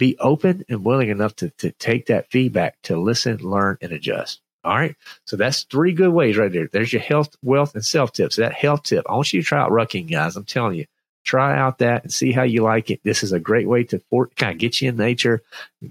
be 0.00 0.16
open 0.18 0.64
and 0.68 0.82
willing 0.82 1.10
enough 1.10 1.36
to, 1.36 1.50
to 1.50 1.70
take 1.72 2.06
that 2.06 2.30
feedback 2.30 2.74
to 2.82 2.98
listen, 2.98 3.36
learn, 3.36 3.76
and 3.82 3.92
adjust. 3.92 4.40
All 4.64 4.74
right. 4.74 4.96
So 5.26 5.36
that's 5.36 5.64
three 5.64 5.92
good 5.92 6.12
ways 6.12 6.38
right 6.38 6.50
there. 6.50 6.68
There's 6.72 6.92
your 6.92 7.02
health, 7.02 7.36
wealth, 7.42 7.74
and 7.74 7.84
self 7.84 8.12
tips. 8.12 8.36
So 8.36 8.42
that 8.42 8.54
health 8.54 8.82
tip, 8.82 9.04
I 9.08 9.12
want 9.12 9.32
you 9.32 9.42
to 9.42 9.46
try 9.46 9.60
out 9.60 9.70
rucking, 9.70 10.10
guys. 10.10 10.36
I'm 10.36 10.44
telling 10.44 10.76
you, 10.76 10.86
try 11.22 11.56
out 11.56 11.78
that 11.78 12.02
and 12.02 12.12
see 12.12 12.32
how 12.32 12.42
you 12.42 12.62
like 12.62 12.90
it. 12.90 13.00
This 13.04 13.22
is 13.22 13.32
a 13.32 13.38
great 13.38 13.68
way 13.68 13.84
to 13.84 14.00
for, 14.10 14.28
kind 14.36 14.52
of 14.52 14.58
get 14.58 14.80
you 14.80 14.88
in 14.88 14.96
nature, 14.96 15.42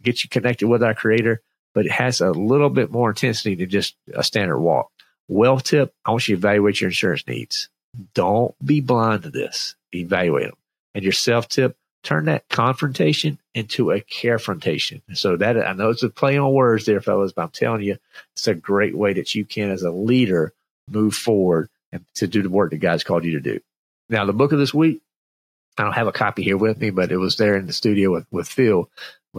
get 0.01 0.23
you 0.23 0.29
connected 0.29 0.67
with 0.67 0.83
our 0.83 0.95
creator, 0.95 1.41
but 1.73 1.85
it 1.85 1.91
has 1.91 2.21
a 2.21 2.31
little 2.31 2.69
bit 2.69 2.91
more 2.91 3.09
intensity 3.09 3.55
than 3.55 3.69
just 3.69 3.95
a 4.13 4.23
standard 4.23 4.59
walk. 4.59 4.91
Wealth 5.27 5.63
tip, 5.63 5.93
I 6.05 6.11
want 6.11 6.27
you 6.27 6.35
to 6.35 6.39
evaluate 6.39 6.81
your 6.81 6.89
insurance 6.89 7.25
needs. 7.27 7.69
Don't 8.13 8.55
be 8.65 8.81
blind 8.81 9.23
to 9.23 9.29
this. 9.29 9.75
Evaluate 9.93 10.47
them. 10.47 10.57
And 10.95 11.03
your 11.03 11.13
self 11.13 11.47
tip, 11.47 11.75
turn 12.03 12.25
that 12.25 12.47
confrontation 12.49 13.37
into 13.53 13.91
a 13.91 14.01
carefrontation. 14.01 15.01
So 15.13 15.37
that 15.37 15.57
I 15.57 15.73
know 15.73 15.89
it's 15.89 16.03
a 16.03 16.09
play 16.09 16.37
on 16.37 16.53
words 16.53 16.85
there, 16.85 17.01
fellas, 17.01 17.31
but 17.31 17.43
I'm 17.43 17.49
telling 17.49 17.83
you, 17.83 17.97
it's 18.33 18.47
a 18.47 18.55
great 18.55 18.95
way 18.95 19.13
that 19.13 19.35
you 19.35 19.45
can, 19.45 19.69
as 19.69 19.83
a 19.83 19.91
leader, 19.91 20.53
move 20.89 21.13
forward 21.13 21.69
and 21.91 22.05
to 22.15 22.27
do 22.27 22.41
the 22.41 22.49
work 22.49 22.71
that 22.71 22.77
God's 22.77 23.03
called 23.03 23.25
you 23.25 23.33
to 23.33 23.39
do. 23.39 23.59
Now, 24.09 24.25
the 24.25 24.33
book 24.33 24.51
of 24.51 24.59
this 24.59 24.73
week, 24.73 25.01
I 25.79 25.83
don't 25.83 25.93
have 25.93 26.07
a 26.07 26.11
copy 26.11 26.43
here 26.43 26.57
with 26.57 26.79
me, 26.79 26.89
but 26.89 27.11
it 27.11 27.17
was 27.17 27.37
there 27.37 27.55
in 27.55 27.65
the 27.65 27.73
studio 27.73 28.11
with, 28.11 28.25
with 28.31 28.47
Phil. 28.47 28.89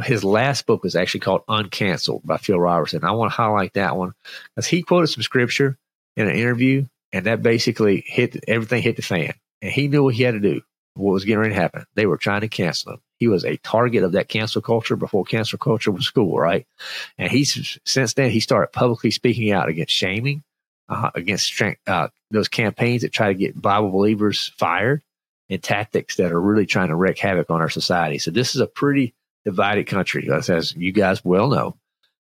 His 0.03 0.25
last 0.25 0.67
book 0.67 0.83
was 0.83 0.97
actually 0.97 1.21
called 1.21 1.47
Uncanceled 1.47 2.25
by 2.25 2.39
Phil 2.39 2.59
Robertson. 2.59 3.05
I 3.05 3.11
want 3.13 3.31
to 3.31 3.37
highlight 3.37 3.75
that 3.75 3.97
one 3.97 4.13
because 4.55 4.67
he 4.67 4.83
quoted 4.83 5.09
some 5.09 5.23
scripture 5.23 5.77
in 6.17 6.29
an 6.29 6.37
interview, 6.37 6.87
and 7.13 7.27
that 7.27 7.43
basically 7.43 8.03
hit 8.07 8.43
everything 8.49 8.83
hit 8.83 8.97
the 8.97 9.03
fan. 9.03 9.35
And 9.61 9.71
he 9.71 9.89
knew 9.89 10.05
what 10.05 10.15
he 10.15 10.23
had 10.23 10.33
to 10.33 10.41
do 10.41 10.63
what 10.95 11.13
was 11.13 11.25
getting 11.25 11.41
ready 11.41 11.55
to 11.55 11.61
happen. 11.61 11.85
They 11.95 12.07
were 12.07 12.17
trying 12.17 12.41
to 12.43 12.49
cancel 12.49 12.95
him. 12.95 13.01
He 13.19 13.29
was 13.29 13.45
a 13.45 13.57
target 13.59 14.03
of 14.03 14.13
that 14.13 14.29
cancel 14.29 14.63
culture 14.63 14.97
before 14.97 15.25
cancel 15.25 15.59
culture 15.59 15.91
was 15.91 16.11
cool, 16.11 16.39
right? 16.39 16.67
And 17.19 17.31
he's 17.31 17.79
since 17.85 18.15
then 18.15 18.31
he 18.31 18.41
started 18.41 18.73
publicly 18.73 19.11
speaking 19.11 19.53
out 19.53 19.69
against 19.69 19.93
shaming, 19.93 20.43
uh, 20.89 21.11
against 21.15 21.53
uh, 21.87 22.09
those 22.31 22.49
campaigns 22.49 23.03
that 23.03 23.13
try 23.13 23.29
to 23.29 23.39
get 23.39 23.61
Bible 23.61 23.91
believers 23.91 24.53
fired, 24.59 25.03
and 25.51 25.63
tactics 25.63 26.17
that 26.17 26.33
are 26.33 26.41
really 26.41 26.65
trying 26.65 26.89
to 26.89 26.97
wreak 26.97 27.19
havoc 27.19 27.51
on 27.51 27.61
our 27.61 27.69
society. 27.69 28.19
So 28.19 28.31
this 28.31 28.55
is 28.55 28.61
a 28.61 28.67
pretty 28.67 29.15
divided 29.45 29.87
country, 29.87 30.29
as 30.31 30.75
you 30.77 30.93
guys 30.93 31.25
well 31.25 31.49
know. 31.49 31.77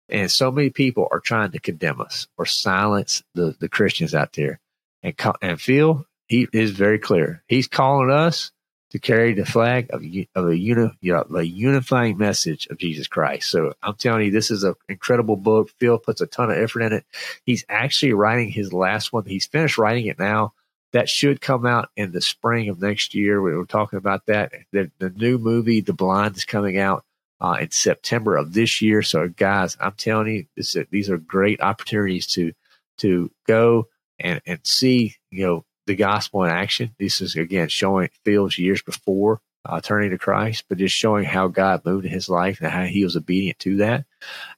And 0.09 0.31
so 0.31 0.53
many 0.53 0.71
people 0.71 1.09
are 1.11 1.21
trying 1.21 1.51
to 1.51 1.59
condemn 1.59 2.01
us 2.01 2.29
or 2.39 2.47
silence 2.47 3.25
the, 3.35 3.57
the 3.59 3.69
Christians 3.69 4.15
out 4.15 4.33
there. 4.35 4.61
And, 5.03 5.15
and 5.43 5.61
Phil, 5.61 6.07
he 6.29 6.47
is 6.53 6.71
very 6.71 7.01
clear. 7.01 7.43
He's 7.49 7.67
calling 7.67 8.11
us 8.11 8.53
to 8.91 9.01
carry 9.01 9.35
the 9.35 9.45
flag 9.45 9.89
of, 9.91 10.03
of 10.37 10.49
a, 10.49 10.57
uni, 10.57 10.91
you 11.01 11.13
know, 11.13 11.27
a 11.37 11.43
unifying 11.43 12.19
message 12.19 12.69
of 12.69 12.79
Jesus 12.79 13.09
Christ. 13.09 13.51
So 13.51 13.75
I'm 13.83 13.97
telling 13.97 14.27
you, 14.27 14.31
this 14.31 14.53
is 14.53 14.63
an 14.63 14.75
incredible 14.89 15.37
book. 15.37 15.71
Phil 15.81 15.99
puts 15.99 16.21
a 16.21 16.27
ton 16.27 16.53
of 16.53 16.59
effort 16.59 16.83
in 16.83 16.93
it. 16.93 17.05
He's 17.45 17.65
actually 17.69 18.13
writing 18.13 18.51
his 18.51 18.73
last 18.73 19.13
one. 19.13 19.25
He's 19.25 19.47
finished 19.47 19.79
writing 19.79 20.07
it 20.07 20.21
now. 20.21 20.53
That 20.97 21.11
should 21.11 21.43
come 21.43 21.67
out 21.67 21.91
in 21.95 22.13
the 22.13 22.23
spring 22.23 22.71
of 22.71 22.81
next 22.81 23.15
year. 23.15 23.43
We 23.43 23.55
were 23.55 23.67
talking 23.67 23.99
about 23.99 24.25
that. 24.29 24.53
The, 24.73 24.91
the 24.99 25.11
new 25.11 25.37
movie, 25.37 25.83
The 25.83 25.93
Blind, 25.93 26.39
is 26.39 26.47
coming 26.47 26.79
out 26.79 27.05
uh, 27.39 27.59
in 27.61 27.71
September 27.71 28.35
of 28.35 28.55
this 28.55 28.81
year. 28.81 29.03
So, 29.03 29.29
guys, 29.29 29.77
I'm 29.79 29.93
telling 29.93 30.29
you, 30.29 30.47
this, 30.57 30.75
these 30.91 31.11
are 31.11 31.19
great 31.19 31.61
opportunities 31.61 32.27
to 32.29 32.53
to 33.01 33.31
go 33.47 33.89
and 34.19 34.41
and 34.47 34.61
see, 34.65 35.17
you 35.31 35.47
know, 35.47 35.65
the 35.87 35.97
gospel 35.97 36.45
in 36.45 36.51
action. 36.51 36.95
This 36.99 37.21
is 37.21 37.37
again 37.37 37.69
showing 37.69 38.09
Phil's 38.25 38.57
years 38.57 38.81
before 38.81 39.43
uh, 39.67 39.83
turning 39.83 40.13
to 40.13 40.19
Christ, 40.19 40.65
but 40.67 40.79
just 40.79 40.95
showing 40.95 41.25
how 41.25 41.49
God 41.49 41.85
moved 41.85 42.07
in 42.07 42.11
his 42.11 42.31
life 42.31 42.63
and 42.63 42.71
how 42.71 42.85
he 42.85 43.05
was 43.05 43.17
obedient 43.17 43.59
to 43.59 43.77
that. 43.77 44.07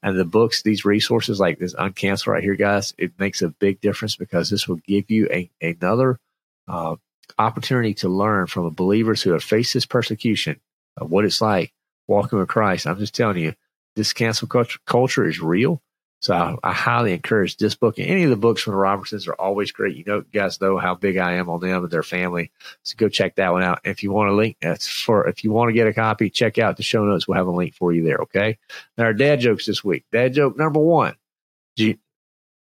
And 0.04 0.16
the 0.16 0.24
books, 0.24 0.62
these 0.62 0.84
resources 0.84 1.40
like 1.40 1.58
this 1.58 1.74
Uncancel 1.74 2.28
right 2.28 2.44
here, 2.44 2.54
guys, 2.54 2.94
it 2.96 3.18
makes 3.18 3.42
a 3.42 3.48
big 3.48 3.80
difference 3.80 4.14
because 4.14 4.50
this 4.50 4.68
will 4.68 4.80
give 4.86 5.10
you 5.10 5.26
a, 5.32 5.50
another 5.60 6.20
uh, 6.68 6.96
opportunity 7.38 7.94
to 7.94 8.08
learn 8.08 8.46
from 8.46 8.72
believers 8.74 9.22
who 9.22 9.32
have 9.32 9.42
faced 9.42 9.74
this 9.74 9.86
persecution 9.86 10.60
of 10.96 11.10
what 11.10 11.24
it's 11.24 11.40
like 11.40 11.72
walking 12.06 12.38
with 12.38 12.48
Christ. 12.48 12.86
I'm 12.86 12.98
just 12.98 13.14
telling 13.14 13.38
you, 13.38 13.54
this 13.96 14.12
cancel 14.12 14.48
culture, 14.48 14.78
culture 14.86 15.26
is 15.26 15.40
real. 15.40 15.82
So 16.20 16.34
I, 16.34 16.56
I, 16.64 16.72
highly 16.72 17.12
encourage 17.12 17.56
this 17.56 17.76
book 17.76 17.98
and 17.98 18.08
any 18.08 18.24
of 18.24 18.30
the 18.30 18.36
books 18.36 18.62
from 18.62 18.72
the 18.72 18.78
Robertsons 18.78 19.28
are 19.28 19.34
always 19.34 19.70
great. 19.70 19.96
You 19.96 20.02
know, 20.04 20.20
guys 20.32 20.60
know 20.60 20.76
how 20.76 20.96
big 20.96 21.16
I 21.16 21.34
am 21.34 21.48
on 21.48 21.60
them 21.60 21.84
and 21.84 21.90
their 21.92 22.02
family. 22.02 22.50
So 22.82 22.96
go 22.96 23.08
check 23.08 23.36
that 23.36 23.52
one 23.52 23.62
out. 23.62 23.80
If 23.84 24.02
you 24.02 24.10
want 24.10 24.30
a 24.30 24.34
link, 24.34 24.56
that's 24.60 24.88
for, 24.88 25.28
if 25.28 25.44
you 25.44 25.52
want 25.52 25.68
to 25.68 25.74
get 25.74 25.86
a 25.86 25.94
copy, 25.94 26.28
check 26.28 26.58
out 26.58 26.76
the 26.76 26.82
show 26.82 27.04
notes. 27.04 27.28
We'll 27.28 27.36
have 27.36 27.46
a 27.46 27.52
link 27.52 27.74
for 27.74 27.92
you 27.92 28.02
there. 28.02 28.18
Okay. 28.18 28.58
Now 28.96 29.04
our 29.04 29.14
dad 29.14 29.38
jokes 29.38 29.66
this 29.66 29.84
week. 29.84 30.06
Dad 30.10 30.34
joke 30.34 30.56
number 30.56 30.80
one. 30.80 31.14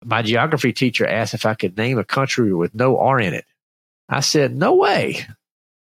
My 0.05 0.21
geography 0.21 0.75
teacher 0.75 1.07
asked 1.07 1.33
if 1.33 1.47
I 1.47 1.55
could 1.55 1.79
name 1.79 1.99
a 1.99 2.05
country 2.05 2.53
with 2.53 2.75
no 2.75 2.99
R 2.99 3.21
in 3.21 3.33
it. 3.33 3.47
I 4.11 4.21
said, 4.21 4.55
no 4.55 4.75
way. 4.75 5.25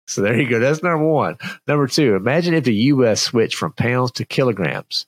So 0.08 0.22
there 0.22 0.40
you 0.40 0.50
go. 0.50 0.60
That's 0.60 0.84
number 0.84 1.06
one. 1.06 1.38
Number 1.68 1.88
two, 1.88 2.16
imagine 2.16 2.54
if 2.54 2.66
the 2.66 2.76
U.S. 2.76 3.22
switched 3.22 3.56
from 3.56 3.74
pounds 3.74 4.12
to 4.14 4.26
kilograms. 4.26 5.08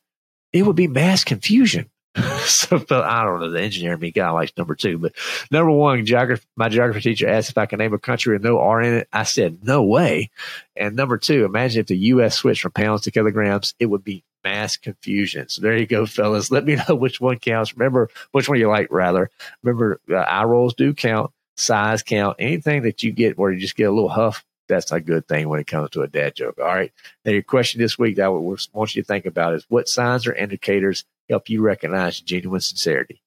It 0.54 0.64
would 0.64 0.76
be 0.76 0.88
mass 0.88 1.24
confusion. 1.24 1.90
so 2.46 2.78
I 2.90 3.24
don't 3.24 3.42
know 3.42 3.52
the 3.52 3.62
engineer 3.62 3.98
me 3.98 4.12
guy 4.12 4.30
likes 4.30 4.54
number 4.58 4.74
two, 4.74 4.98
but 4.98 5.12
number 5.52 5.72
one, 5.72 6.06
geography, 6.06 6.46
my 6.56 6.70
geography 6.70 7.02
teacher 7.02 7.28
asked 7.28 7.50
if 7.50 7.58
I 7.58 7.66
could 7.66 7.80
name 7.80 7.94
a 7.94 8.00
country 8.00 8.34
with 8.34 8.44
no 8.44 8.60
R 8.60 8.82
in 8.82 8.94
it. 8.94 9.10
I 9.12 9.24
said 9.24 9.60
no 9.64 9.84
way. 9.84 10.30
And 10.78 10.96
number 10.96 11.18
two, 11.18 11.44
imagine 11.44 11.82
if 11.82 11.88
the 11.88 11.98
U.S. 11.98 12.36
switched 12.36 12.62
from 12.62 12.72
pounds 12.72 13.02
to 13.02 13.12
kilograms, 13.12 13.76
it 13.80 13.88
would 13.88 14.04
be 14.04 14.24
mass 14.46 14.78
confusion. 14.78 15.50
So 15.50 15.62
there 15.62 15.76
you 15.76 15.86
go, 15.86 16.06
fellas. 16.06 16.52
Let 16.52 16.64
me 16.64 16.78
know 16.88 16.96
which 16.96 17.20
one 17.20 17.38
counts. 17.40 17.76
Remember 17.76 18.10
which 18.32 18.48
one 18.48 18.60
you 18.60 18.70
like, 18.70 18.88
rather. 18.90 19.30
Remember, 19.64 20.00
uh, 20.10 20.16
eye 20.16 20.46
rolls 20.46 20.74
do 20.74 20.94
count, 20.94 21.32
sighs 21.56 22.04
count. 22.04 22.38
Anything 22.40 22.84
that 22.84 23.04
you 23.04 23.12
get 23.12 23.38
where 23.38 23.52
you 23.52 23.60
just 23.60 23.76
get 23.76 23.90
a 23.90 23.92
little 23.92 24.10
huff, 24.10 24.46
that's 24.68 24.92
a 24.92 25.00
good 25.00 25.28
thing 25.28 25.48
when 25.48 25.60
it 25.60 25.68
comes 25.68 25.92
to 25.92 26.02
a 26.02 26.08
dad 26.08 26.36
joke. 26.36 26.58
All 26.60 26.66
right. 26.66 26.92
Now, 27.24 27.32
your 27.32 27.44
question 27.44 27.82
this 27.82 28.00
week 28.00 28.16
that 28.16 28.26
I 28.26 28.30
want 28.30 28.96
you 28.96 29.02
to 29.02 29.08
think 29.08 29.26
about 29.26 29.54
is 29.54 29.66
what 29.70 29.88
signs 29.88 30.26
or 30.28 30.34
indicators 30.34 31.06
help 31.30 31.50
you 31.50 31.62
recognize 31.62 32.20
genuine 32.20 32.62
sincerity. 32.62 33.22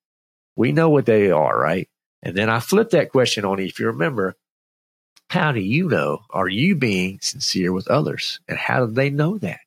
We 0.56 0.72
know 0.72 0.90
what 0.90 1.06
they 1.06 1.30
are, 1.30 1.56
right? 1.56 1.88
And 2.22 2.36
then 2.36 2.50
I 2.50 2.58
flip 2.60 2.90
that 2.90 3.12
question 3.12 3.44
on 3.44 3.58
you. 3.58 3.66
If 3.66 3.78
you 3.78 3.86
remember, 3.86 4.34
how 5.30 5.52
do 5.52 5.60
you 5.60 5.88
know? 5.88 6.22
Are 6.30 6.48
you 6.48 6.74
being 6.74 7.20
sincere 7.20 7.72
with 7.72 7.88
others? 7.88 8.40
And 8.48 8.58
how 8.58 8.86
do 8.86 8.92
they 8.92 9.10
know 9.10 9.38
that? 9.38 9.60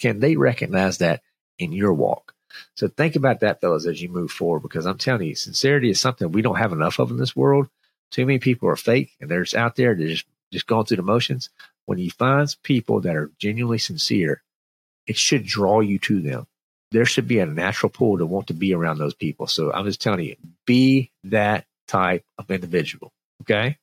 Can 0.00 0.20
they 0.20 0.36
recognize 0.36 0.98
that 0.98 1.22
in 1.58 1.72
your 1.72 1.92
walk? 1.92 2.34
So 2.74 2.88
think 2.88 3.16
about 3.16 3.40
that, 3.40 3.60
fellas, 3.60 3.86
as 3.86 4.00
you 4.00 4.08
move 4.08 4.30
forward, 4.30 4.60
because 4.60 4.86
I'm 4.86 4.98
telling 4.98 5.28
you, 5.28 5.34
sincerity 5.34 5.90
is 5.90 6.00
something 6.00 6.30
we 6.30 6.42
don't 6.42 6.58
have 6.58 6.72
enough 6.72 6.98
of 6.98 7.10
in 7.10 7.16
this 7.16 7.34
world. 7.34 7.68
Too 8.10 8.26
many 8.26 8.38
people 8.38 8.68
are 8.68 8.76
fake 8.76 9.12
and 9.20 9.30
they're 9.30 9.44
just 9.44 9.54
out 9.54 9.76
there, 9.76 9.94
they're 9.94 10.08
just, 10.08 10.26
just 10.52 10.66
going 10.66 10.86
through 10.86 10.98
the 10.98 11.02
motions. 11.02 11.50
When 11.86 11.98
you 11.98 12.10
find 12.10 12.54
people 12.62 13.00
that 13.00 13.16
are 13.16 13.30
genuinely 13.38 13.78
sincere, 13.78 14.42
it 15.06 15.16
should 15.16 15.44
draw 15.44 15.80
you 15.80 15.98
to 16.00 16.20
them 16.20 16.46
there 16.90 17.04
should 17.04 17.28
be 17.28 17.38
a 17.38 17.46
natural 17.46 17.90
pull 17.90 18.18
to 18.18 18.26
want 18.26 18.48
to 18.48 18.54
be 18.54 18.74
around 18.74 18.98
those 18.98 19.14
people. 19.14 19.46
So 19.46 19.72
I'm 19.72 19.84
just 19.84 20.00
telling 20.00 20.24
you, 20.24 20.36
be 20.66 21.10
that 21.24 21.66
type 21.86 22.24
of 22.38 22.50
individual. 22.50 23.12
Okay. 23.42 23.78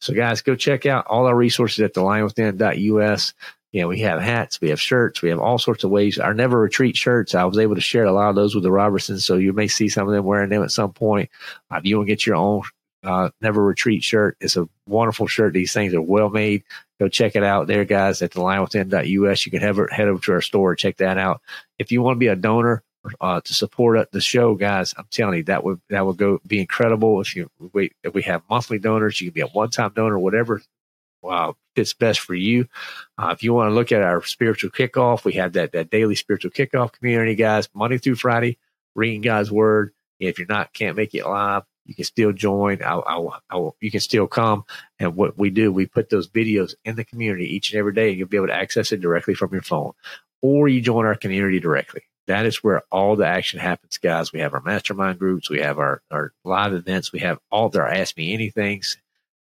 So 0.00 0.14
guys, 0.14 0.42
go 0.42 0.54
check 0.54 0.86
out 0.86 1.06
all 1.06 1.26
our 1.26 1.36
resources 1.36 1.80
at 1.80 1.94
thelionwithin.us. 1.94 3.34
You 3.72 3.82
know, 3.82 3.88
we 3.88 4.00
have 4.00 4.22
hats, 4.22 4.60
we 4.60 4.70
have 4.70 4.80
shirts, 4.80 5.20
we 5.20 5.28
have 5.28 5.40
all 5.40 5.58
sorts 5.58 5.84
of 5.84 5.90
ways. 5.90 6.18
Our 6.18 6.32
Never 6.32 6.58
Retreat 6.58 6.96
shirts, 6.96 7.34
I 7.34 7.44
was 7.44 7.58
able 7.58 7.74
to 7.74 7.80
share 7.80 8.04
a 8.04 8.12
lot 8.12 8.30
of 8.30 8.36
those 8.36 8.54
with 8.54 8.64
the 8.64 8.70
Robertsons. 8.70 9.24
So 9.24 9.36
you 9.36 9.52
may 9.52 9.68
see 9.68 9.88
some 9.88 10.06
of 10.06 10.14
them 10.14 10.24
wearing 10.24 10.48
them 10.48 10.62
at 10.62 10.70
some 10.70 10.92
point. 10.92 11.28
Uh, 11.70 11.76
if 11.76 11.84
you 11.84 11.96
want 11.96 12.06
to 12.06 12.12
get 12.12 12.24
your 12.24 12.36
own 12.36 12.62
uh, 13.06 13.30
Never 13.40 13.64
Retreat 13.64 14.02
shirt, 14.02 14.36
it's 14.40 14.56
a 14.56 14.68
wonderful 14.86 15.26
shirt. 15.26 15.52
These 15.52 15.72
things 15.72 15.94
are 15.94 16.02
well 16.02 16.28
made. 16.28 16.64
Go 16.98 17.08
check 17.08 17.36
it 17.36 17.42
out 17.42 17.66
there, 17.66 17.84
guys, 17.84 18.22
at 18.22 18.32
thelionwithin.us. 18.32 19.46
You 19.46 19.52
can 19.52 19.60
have 19.60 19.78
head 19.90 20.08
over 20.08 20.22
to 20.22 20.32
our 20.32 20.40
store 20.40 20.74
check 20.74 20.96
that 20.98 21.18
out. 21.18 21.40
If 21.78 21.92
you 21.92 22.02
want 22.02 22.16
to 22.16 22.20
be 22.20 22.28
a 22.28 22.36
donor 22.36 22.82
uh, 23.20 23.40
to 23.42 23.54
support 23.54 24.10
the 24.12 24.20
show, 24.20 24.54
guys, 24.54 24.94
I'm 24.96 25.06
telling 25.10 25.38
you 25.38 25.44
that 25.44 25.62
would 25.62 25.80
that 25.90 26.06
would 26.06 26.16
go 26.16 26.40
be 26.46 26.60
incredible. 26.60 27.20
If 27.20 27.36
you 27.36 27.50
we 27.72 27.92
if 28.02 28.14
we 28.14 28.22
have 28.22 28.42
monthly 28.48 28.78
donors, 28.78 29.20
you 29.20 29.30
can 29.30 29.34
be 29.34 29.40
a 29.42 29.46
one 29.46 29.70
time 29.70 29.92
donor, 29.94 30.18
whatever 30.18 30.62
wow, 31.22 31.56
fits 31.74 31.92
best 31.92 32.20
for 32.20 32.34
you. 32.34 32.68
Uh, 33.18 33.30
if 33.32 33.42
you 33.42 33.52
want 33.52 33.68
to 33.68 33.74
look 33.74 33.92
at 33.92 34.02
our 34.02 34.22
spiritual 34.24 34.70
kickoff, 34.70 35.24
we 35.24 35.34
have 35.34 35.54
that 35.54 35.72
that 35.72 35.90
daily 35.90 36.14
spiritual 36.14 36.50
kickoff 36.50 36.92
community, 36.92 37.34
guys, 37.34 37.68
Monday 37.74 37.98
through 37.98 38.14
Friday, 38.14 38.58
reading 38.94 39.20
God's 39.20 39.50
word. 39.50 39.92
If 40.18 40.38
you're 40.38 40.48
not 40.48 40.72
can't 40.72 40.96
make 40.96 41.14
it 41.14 41.26
live, 41.26 41.64
you 41.86 41.94
can 41.94 42.04
still 42.04 42.32
join. 42.32 42.82
I'll, 42.82 43.04
I'll, 43.06 43.40
I'll, 43.50 43.76
you 43.80 43.90
can 43.90 44.00
still 44.00 44.26
come. 44.26 44.64
And 44.98 45.16
what 45.16 45.38
we 45.38 45.50
do, 45.50 45.72
we 45.72 45.86
put 45.86 46.10
those 46.10 46.28
videos 46.28 46.74
in 46.84 46.96
the 46.96 47.04
community 47.04 47.44
each 47.54 47.72
and 47.72 47.78
every 47.78 47.94
day. 47.94 48.10
And 48.10 48.18
you'll 48.18 48.28
be 48.28 48.36
able 48.36 48.48
to 48.48 48.54
access 48.54 48.92
it 48.92 49.00
directly 49.00 49.34
from 49.34 49.52
your 49.52 49.62
phone, 49.62 49.92
or 50.42 50.68
you 50.68 50.80
join 50.80 51.06
our 51.06 51.14
community 51.14 51.60
directly. 51.60 52.02
That 52.26 52.44
is 52.44 52.62
where 52.64 52.82
all 52.90 53.14
the 53.14 53.26
action 53.26 53.60
happens, 53.60 53.98
guys. 53.98 54.32
We 54.32 54.40
have 54.40 54.52
our 54.52 54.62
mastermind 54.62 55.18
groups, 55.18 55.48
we 55.48 55.60
have 55.60 55.78
our, 55.78 56.02
our 56.10 56.32
live 56.44 56.72
events, 56.72 57.12
we 57.12 57.20
have 57.20 57.38
all 57.50 57.68
their 57.68 57.86
Ask 57.86 58.16
Me 58.16 58.36
Anythings. 58.36 58.96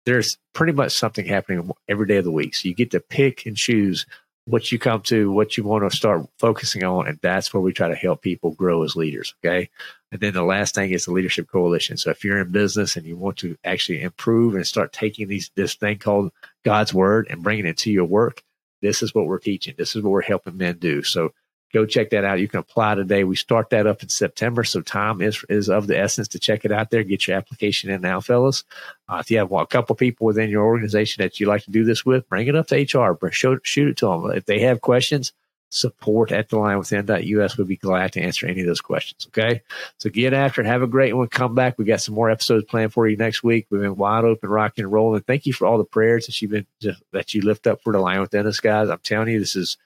There's 0.04 0.36
pretty 0.52 0.72
much 0.72 0.92
something 0.92 1.24
happening 1.24 1.70
every 1.88 2.06
day 2.06 2.18
of 2.18 2.24
the 2.24 2.30
week. 2.30 2.54
So 2.54 2.68
you 2.68 2.74
get 2.74 2.90
to 2.90 3.00
pick 3.00 3.46
and 3.46 3.56
choose 3.56 4.06
what 4.48 4.72
you 4.72 4.78
come 4.78 5.02
to, 5.02 5.30
what 5.30 5.58
you 5.58 5.64
want 5.64 5.88
to 5.88 5.94
start 5.94 6.26
focusing 6.38 6.82
on. 6.82 7.06
And 7.06 7.18
that's 7.20 7.52
where 7.52 7.60
we 7.60 7.72
try 7.72 7.88
to 7.88 7.94
help 7.94 8.22
people 8.22 8.52
grow 8.52 8.82
as 8.82 8.96
leaders. 8.96 9.34
Okay. 9.44 9.68
And 10.10 10.20
then 10.20 10.32
the 10.32 10.42
last 10.42 10.74
thing 10.74 10.90
is 10.90 11.04
the 11.04 11.12
leadership 11.12 11.48
coalition. 11.50 11.98
So 11.98 12.10
if 12.10 12.24
you're 12.24 12.40
in 12.40 12.50
business 12.50 12.96
and 12.96 13.04
you 13.04 13.16
want 13.16 13.36
to 13.38 13.58
actually 13.62 14.00
improve 14.00 14.54
and 14.54 14.66
start 14.66 14.92
taking 14.92 15.28
these, 15.28 15.50
this 15.54 15.74
thing 15.74 15.98
called 15.98 16.32
God's 16.64 16.94
word 16.94 17.26
and 17.28 17.42
bringing 17.42 17.66
it 17.66 17.76
to 17.78 17.92
your 17.92 18.06
work, 18.06 18.42
this 18.80 19.02
is 19.02 19.14
what 19.14 19.26
we're 19.26 19.38
teaching. 19.38 19.74
This 19.76 19.94
is 19.94 20.02
what 20.02 20.10
we're 20.10 20.22
helping 20.22 20.56
men 20.56 20.78
do. 20.78 21.02
So 21.02 21.34
go 21.72 21.86
check 21.86 22.10
that 22.10 22.24
out. 22.24 22.40
You 22.40 22.48
can 22.48 22.60
apply 22.60 22.94
today. 22.96 23.24
We 23.24 23.36
start 23.36 23.70
that 23.70 23.86
up 23.86 24.02
in 24.02 24.08
September, 24.08 24.64
so 24.64 24.80
time 24.80 25.20
is 25.20 25.44
is 25.48 25.68
of 25.68 25.86
the 25.86 25.98
essence 25.98 26.28
to 26.28 26.38
check 26.38 26.64
it 26.64 26.72
out 26.72 26.90
there. 26.90 27.02
Get 27.02 27.26
your 27.26 27.36
application 27.36 27.90
in 27.90 28.00
now, 28.00 28.20
fellas. 28.20 28.64
Uh, 29.08 29.18
if 29.20 29.30
you 29.30 29.38
have 29.38 29.50
well, 29.50 29.62
a 29.62 29.66
couple 29.66 29.94
people 29.96 30.26
within 30.26 30.50
your 30.50 30.64
organization 30.64 31.22
that 31.22 31.40
you 31.40 31.46
like 31.46 31.64
to 31.64 31.70
do 31.70 31.84
this 31.84 32.04
with, 32.04 32.28
bring 32.28 32.46
it 32.46 32.56
up 32.56 32.66
to 32.68 32.76
HR. 32.76 33.18
Show, 33.30 33.58
shoot 33.62 33.88
it 33.88 33.96
to 33.98 34.06
them. 34.06 34.30
If 34.32 34.46
they 34.46 34.60
have 34.60 34.80
questions, 34.80 35.32
support 35.70 36.32
at 36.32 36.48
thelionwithin.us. 36.48 37.58
We'd 37.58 37.68
be 37.68 37.76
glad 37.76 38.12
to 38.12 38.20
answer 38.20 38.46
any 38.46 38.60
of 38.60 38.66
those 38.66 38.80
questions. 38.80 39.26
Okay. 39.28 39.62
So 39.98 40.10
get 40.10 40.32
after 40.32 40.60
it. 40.60 40.66
Have 40.66 40.82
a 40.82 40.86
great 40.86 41.14
one. 41.14 41.28
Come 41.28 41.54
back. 41.54 41.78
We 41.78 41.84
got 41.84 42.00
some 42.00 42.14
more 42.14 42.30
episodes 42.30 42.64
planned 42.64 42.92
for 42.92 43.06
you 43.06 43.16
next 43.16 43.42
week. 43.42 43.66
We've 43.70 43.80
been 43.80 43.96
wide 43.96 44.24
open, 44.24 44.48
rocking 44.48 44.84
and 44.84 44.92
rolling. 44.92 45.22
Thank 45.22 45.46
you 45.46 45.52
for 45.52 45.66
all 45.66 45.78
the 45.78 45.84
prayers 45.84 46.26
that 46.26 46.40
you've 46.40 46.50
been, 46.50 46.66
that 47.12 47.34
you 47.34 47.42
lift 47.42 47.66
up 47.66 47.82
for 47.82 47.92
the 47.92 47.98
Lion 47.98 48.20
Within 48.20 48.46
Us, 48.46 48.60
guys. 48.60 48.88
I'm 48.88 48.98
telling 48.98 49.28
you, 49.28 49.40
this 49.40 49.56
is 49.56 49.76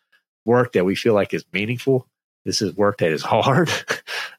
work 0.44 0.72
that 0.72 0.84
we 0.84 0.94
feel 0.94 1.14
like 1.14 1.34
is 1.34 1.44
meaningful. 1.52 2.06
This 2.44 2.62
is 2.62 2.76
work 2.76 2.98
that 2.98 3.12
is 3.12 3.22
hard. 3.22 3.70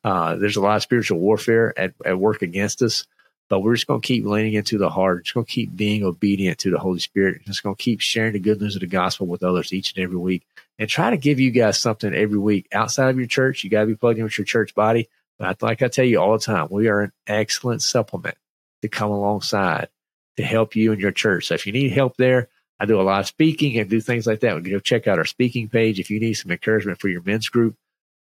Uh, 0.04 0.36
there's 0.36 0.58
a 0.58 0.62
lot 0.62 0.76
of 0.76 0.84
spiritual 0.84 1.20
warfare 1.20 1.78
at, 1.78 1.94
at 2.06 2.20
work 2.20 2.42
against 2.42 2.82
us, 2.82 3.06
but 3.50 3.62
we're 3.62 3.76
just 3.76 3.88
going 3.88 4.02
to 4.02 4.08
keep 4.08 4.26
leaning 4.26 4.54
into 4.54 4.78
the 4.78 4.90
heart. 4.90 5.26
Just 5.26 5.34
going 5.34 5.46
to 5.46 5.52
keep 5.52 5.76
being 5.76 6.04
obedient 6.04 6.60
to 6.60 6.72
the 6.72 6.80
Holy 6.80 7.00
Spirit. 7.00 7.42
Just 7.46 7.64
going 7.64 7.76
to 7.76 7.82
keep 7.84 8.02
sharing 8.02 8.34
the 8.34 8.40
good 8.40 8.62
news 8.62 8.76
of 8.76 8.82
the 8.82 8.88
gospel 8.88 9.28
with 9.28 9.44
others 9.44 9.72
each 9.72 9.96
and 9.96 10.04
every 10.04 10.18
week 10.18 10.46
and 10.80 10.90
try 10.90 11.10
to 11.10 11.18
give 11.18 11.40
you 11.40 11.52
guys 11.52 11.80
something 11.80 12.14
every 12.14 12.38
week 12.38 12.68
outside 12.74 13.10
of 13.10 13.18
your 13.18 13.28
church. 13.28 13.64
You 13.64 13.70
got 13.70 13.82
to 13.82 13.88
be 13.88 13.96
plugged 13.96 14.18
in 14.18 14.24
with 14.24 14.38
your 14.38 14.46
church 14.46 14.76
body. 14.76 15.10
But 15.40 15.62
like 15.62 15.82
I 15.82 15.88
tell 15.88 16.06
you 16.06 16.20
all 16.20 16.34
the 16.34 16.44
time, 16.44 16.68
we 16.70 16.88
are 16.88 17.02
an 17.02 17.12
excellent 17.28 17.82
supplement 17.82 18.38
to 18.82 18.90
come 18.90 19.12
alongside 19.12 19.90
to 20.38 20.44
help 20.44 20.76
you 20.76 20.92
and 20.92 21.02
your 21.02 21.12
church. 21.12 21.48
So 21.48 21.56
if 21.56 21.66
you 21.66 21.74
need 21.74 21.92
help 21.92 22.18
there, 22.18 22.50
I 22.84 22.86
do 22.86 23.00
a 23.00 23.02
lot 23.02 23.22
of 23.22 23.28
speaking 23.28 23.80
and 23.80 23.90
do 23.90 24.02
things 24.02 24.28
like 24.28 24.42
that. 24.42 24.62
Go 24.62 24.80
check 24.80 25.08
out 25.08 25.18
our 25.18 25.24
speaking 25.24 25.70
page. 25.70 26.02
If 26.02 26.10
you 26.10 26.20
need 26.20 26.34
some 26.34 26.52
encouragement 26.52 27.00
for 27.00 27.08
your 27.08 27.22
men's 27.22 27.48
group, 27.48 27.78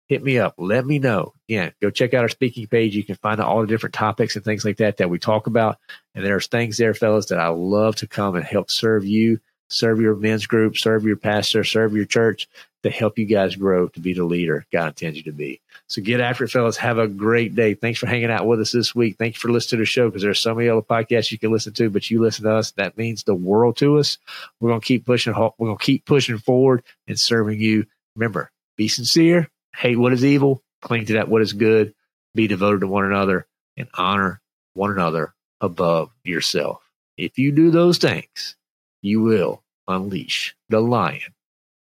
hit 0.07 0.23
me 0.23 0.39
up. 0.39 0.53
Let 0.59 0.85
me 0.85 0.99
know. 0.99 1.33
Again, 1.49 1.73
go 1.81 1.89
check 1.89 2.13
out 2.13 2.25
our 2.25 2.29
speaking 2.29 2.67
page. 2.67 2.95
You 2.95 3.03
can 3.03 3.15
find 3.15 3.41
out 3.41 3.47
all 3.47 3.63
the 3.63 3.67
different 3.67 3.95
topics 3.95 4.37
and 4.37 4.45
things 4.45 4.63
like 4.63 4.77
that 4.77 4.99
that 4.99 5.09
we 5.09 5.19
talk 5.19 5.47
about. 5.47 5.79
And 6.15 6.23
there's 6.27 6.47
things 6.47 6.77
there, 6.77 6.93
fellas, 6.93 7.31
that 7.31 7.41
I 7.41 7.49
love 7.49 7.97
to 7.97 8.07
come 8.07 8.37
and 8.37 8.45
help 8.45 8.71
serve 8.71 9.07
you, 9.07 9.41
serve 9.71 10.01
your 10.01 10.17
men's 10.17 10.47
group, 10.47 10.77
serve 10.77 11.05
your 11.05 11.17
pastor, 11.17 11.65
serve 11.65 11.95
your 11.95 12.05
church 12.05 12.49
to 12.83 12.91
help 12.91 13.19
you 13.19 13.27
guys 13.27 13.57
grow 13.57 13.89
to 13.89 14.01
be 14.01 14.15
the 14.15 14.25
leader 14.25 14.67
God 14.73 14.89
intends 14.89 15.19
you 15.19 15.25
to 15.25 15.33
be. 15.33 15.61
So 15.87 16.01
get 16.03 16.21
after 16.21 16.45
it, 16.45 16.51
fellas. 16.51 16.77
Have 16.77 16.99
a 16.99 17.09
great 17.09 17.55
day. 17.55 17.75
Thanks 17.75 17.99
for 17.99 18.07
hanging 18.07 18.31
out 18.31 18.47
with 18.47 18.61
us 18.61 18.73
this 18.73 18.95
week. 18.95 19.17
Thank 19.19 19.35
you 19.35 19.41
for 19.41 19.51
listening 19.51 19.79
to 19.79 19.83
the 19.83 19.87
show 19.87 20.09
because 20.09 20.23
there's 20.23 20.41
so 20.41 20.55
many 20.55 20.69
other 20.69 20.83
podcasts 20.83 21.33
you 21.33 21.39
can 21.39 21.53
listen 21.53 21.73
to, 21.75 21.91
but 21.91 22.11
you 22.11 22.21
listen 22.21 22.45
to 22.45 22.55
us. 22.55 22.71
That 22.73 22.97
means 22.97 23.25
the 23.25 23.35
world 23.35 23.77
to 23.79 23.99
us. 23.99 24.19
We're 24.61 24.71
going 24.71 24.81
to 24.81 24.87
keep 24.87 25.05
pushing. 25.05 25.35
We're 25.35 25.51
going 25.59 25.79
to 25.79 25.85
keep 25.85 26.07
pushing 26.07 26.39
forward 26.39 26.83
and 27.07 27.19
serving 27.19 27.61
you. 27.61 27.87
Remember, 28.17 28.51
be 28.77 28.89
sincere, 28.89 29.51
hate 29.75 29.99
what 29.99 30.13
is 30.13 30.25
evil, 30.25 30.63
cling 30.81 31.07
to 31.07 31.15
that 31.15 31.29
what 31.29 31.43
is 31.43 31.53
good, 31.53 31.95
be 32.35 32.47
devoted 32.47 32.81
to 32.81 32.87
one 32.87 33.05
another, 33.05 33.47
and 33.77 33.89
honor 33.95 34.41
one 34.75 34.91
another 34.91 35.35
above 35.61 36.11
yourself. 36.25 36.81
If 37.17 37.39
you 37.39 37.53
do 37.53 37.71
those 37.71 37.99
things, 37.99 38.57
you 39.03 39.23
will 39.23 39.63
unleash 39.89 40.55
the 40.69 40.81
lion 40.81 41.35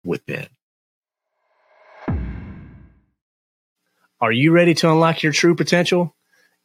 within. 0.03 0.47
Are 4.19 4.31
you 4.31 4.51
ready 4.51 4.73
to 4.75 4.89
unlock 4.89 5.21
your 5.21 5.33
true 5.33 5.55
potential? 5.55 6.15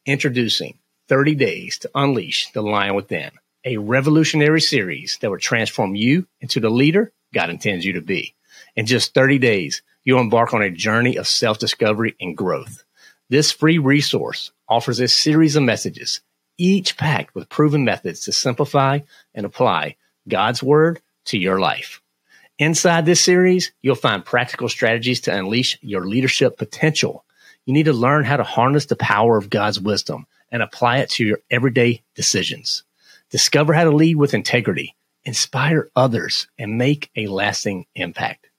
Introducing 0.05 0.79
30 1.09 1.35
Days 1.35 1.77
to 1.79 1.91
Unleash 1.93 2.51
the 2.51 2.61
Lion 2.61 2.95
Within, 2.95 3.31
a 3.65 3.77
revolutionary 3.77 4.61
series 4.61 5.17
that 5.21 5.29
will 5.29 5.39
transform 5.39 5.95
you 5.95 6.25
into 6.39 6.59
the 6.59 6.69
leader 6.69 7.11
God 7.33 7.49
intends 7.49 7.85
you 7.85 7.93
to 7.93 8.01
be. 8.01 8.33
In 8.75 8.85
just 8.85 9.13
30 9.13 9.37
days, 9.39 9.81
you'll 10.03 10.21
embark 10.21 10.53
on 10.53 10.61
a 10.61 10.71
journey 10.71 11.17
of 11.17 11.27
self 11.27 11.59
discovery 11.59 12.15
and 12.19 12.35
growth. 12.35 12.83
This 13.29 13.51
free 13.51 13.77
resource 13.77 14.51
offers 14.67 14.99
a 14.99 15.07
series 15.07 15.55
of 15.55 15.63
messages, 15.63 16.21
each 16.57 16.97
packed 16.97 17.35
with 17.35 17.49
proven 17.49 17.83
methods 17.83 18.21
to 18.21 18.31
simplify 18.31 18.99
and 19.35 19.45
apply 19.45 19.95
God's 20.27 20.61
Word 20.61 21.01
to 21.25 21.37
your 21.37 21.59
life. 21.59 22.01
Inside 22.57 23.05
this 23.05 23.23
series, 23.23 23.71
you'll 23.81 23.95
find 23.95 24.25
practical 24.25 24.69
strategies 24.69 25.21
to 25.21 25.35
unleash 25.35 25.77
your 25.81 26.05
leadership 26.05 26.57
potential 26.57 27.23
you 27.69 27.73
need 27.73 27.85
to 27.85 27.93
learn 27.93 28.23
how 28.23 28.37
to 28.37 28.43
harness 28.43 28.87
the 28.87 28.95
power 28.95 29.37
of 29.37 29.51
God's 29.51 29.79
wisdom 29.79 30.25
and 30.51 30.63
apply 30.63 30.97
it 30.97 31.09
to 31.11 31.23
your 31.23 31.37
everyday 31.51 32.01
decisions. 32.15 32.81
Discover 33.29 33.73
how 33.73 33.83
to 33.83 33.91
lead 33.91 34.15
with 34.15 34.33
integrity, 34.33 34.95
inspire 35.23 35.91
others, 35.95 36.47
and 36.57 36.79
make 36.79 37.11
a 37.15 37.27
lasting 37.27 37.85
impact. 37.93 38.49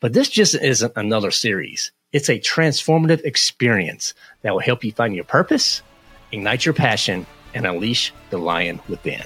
But 0.00 0.14
this 0.14 0.30
just 0.30 0.54
isn't 0.54 0.94
another 0.96 1.30
series. 1.30 1.92
It's 2.10 2.30
a 2.30 2.40
transformative 2.40 3.22
experience 3.26 4.14
that 4.40 4.52
will 4.52 4.60
help 4.60 4.82
you 4.82 4.92
find 4.92 5.14
your 5.14 5.24
purpose, 5.24 5.82
ignite 6.32 6.64
your 6.64 6.72
passion, 6.72 7.26
and 7.52 7.66
unleash 7.66 8.14
the 8.30 8.38
lion 8.38 8.80
within. 8.88 9.24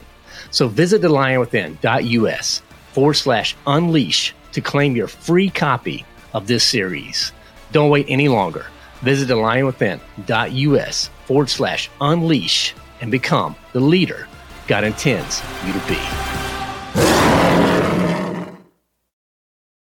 So 0.51 0.69
visit 0.69 1.03
thelionwithin.us 1.03 2.63
forward 2.93 3.15
slash 3.15 3.57
unleash 3.67 4.35
to 4.53 4.61
claim 4.61 4.97
your 4.97 5.09
free 5.09 5.51
copy 5.51 6.05
of 6.33 6.47
this 6.47 6.65
series. 6.65 7.33
Don't 7.73 7.91
wait 7.91 8.07
any 8.09 8.29
longer. 8.29 8.67
Visit 9.03 9.29
thelionwithin.us 9.29 11.11
forward 11.27 11.51
slash 11.51 11.91
unleash 12.01 12.75
and 13.01 13.11
become 13.11 13.55
the 13.73 13.81
leader 13.81 14.27
God 14.69 14.85
intends 14.85 15.43
you 15.67 15.73
to 15.73 15.89
be. 15.89 16.48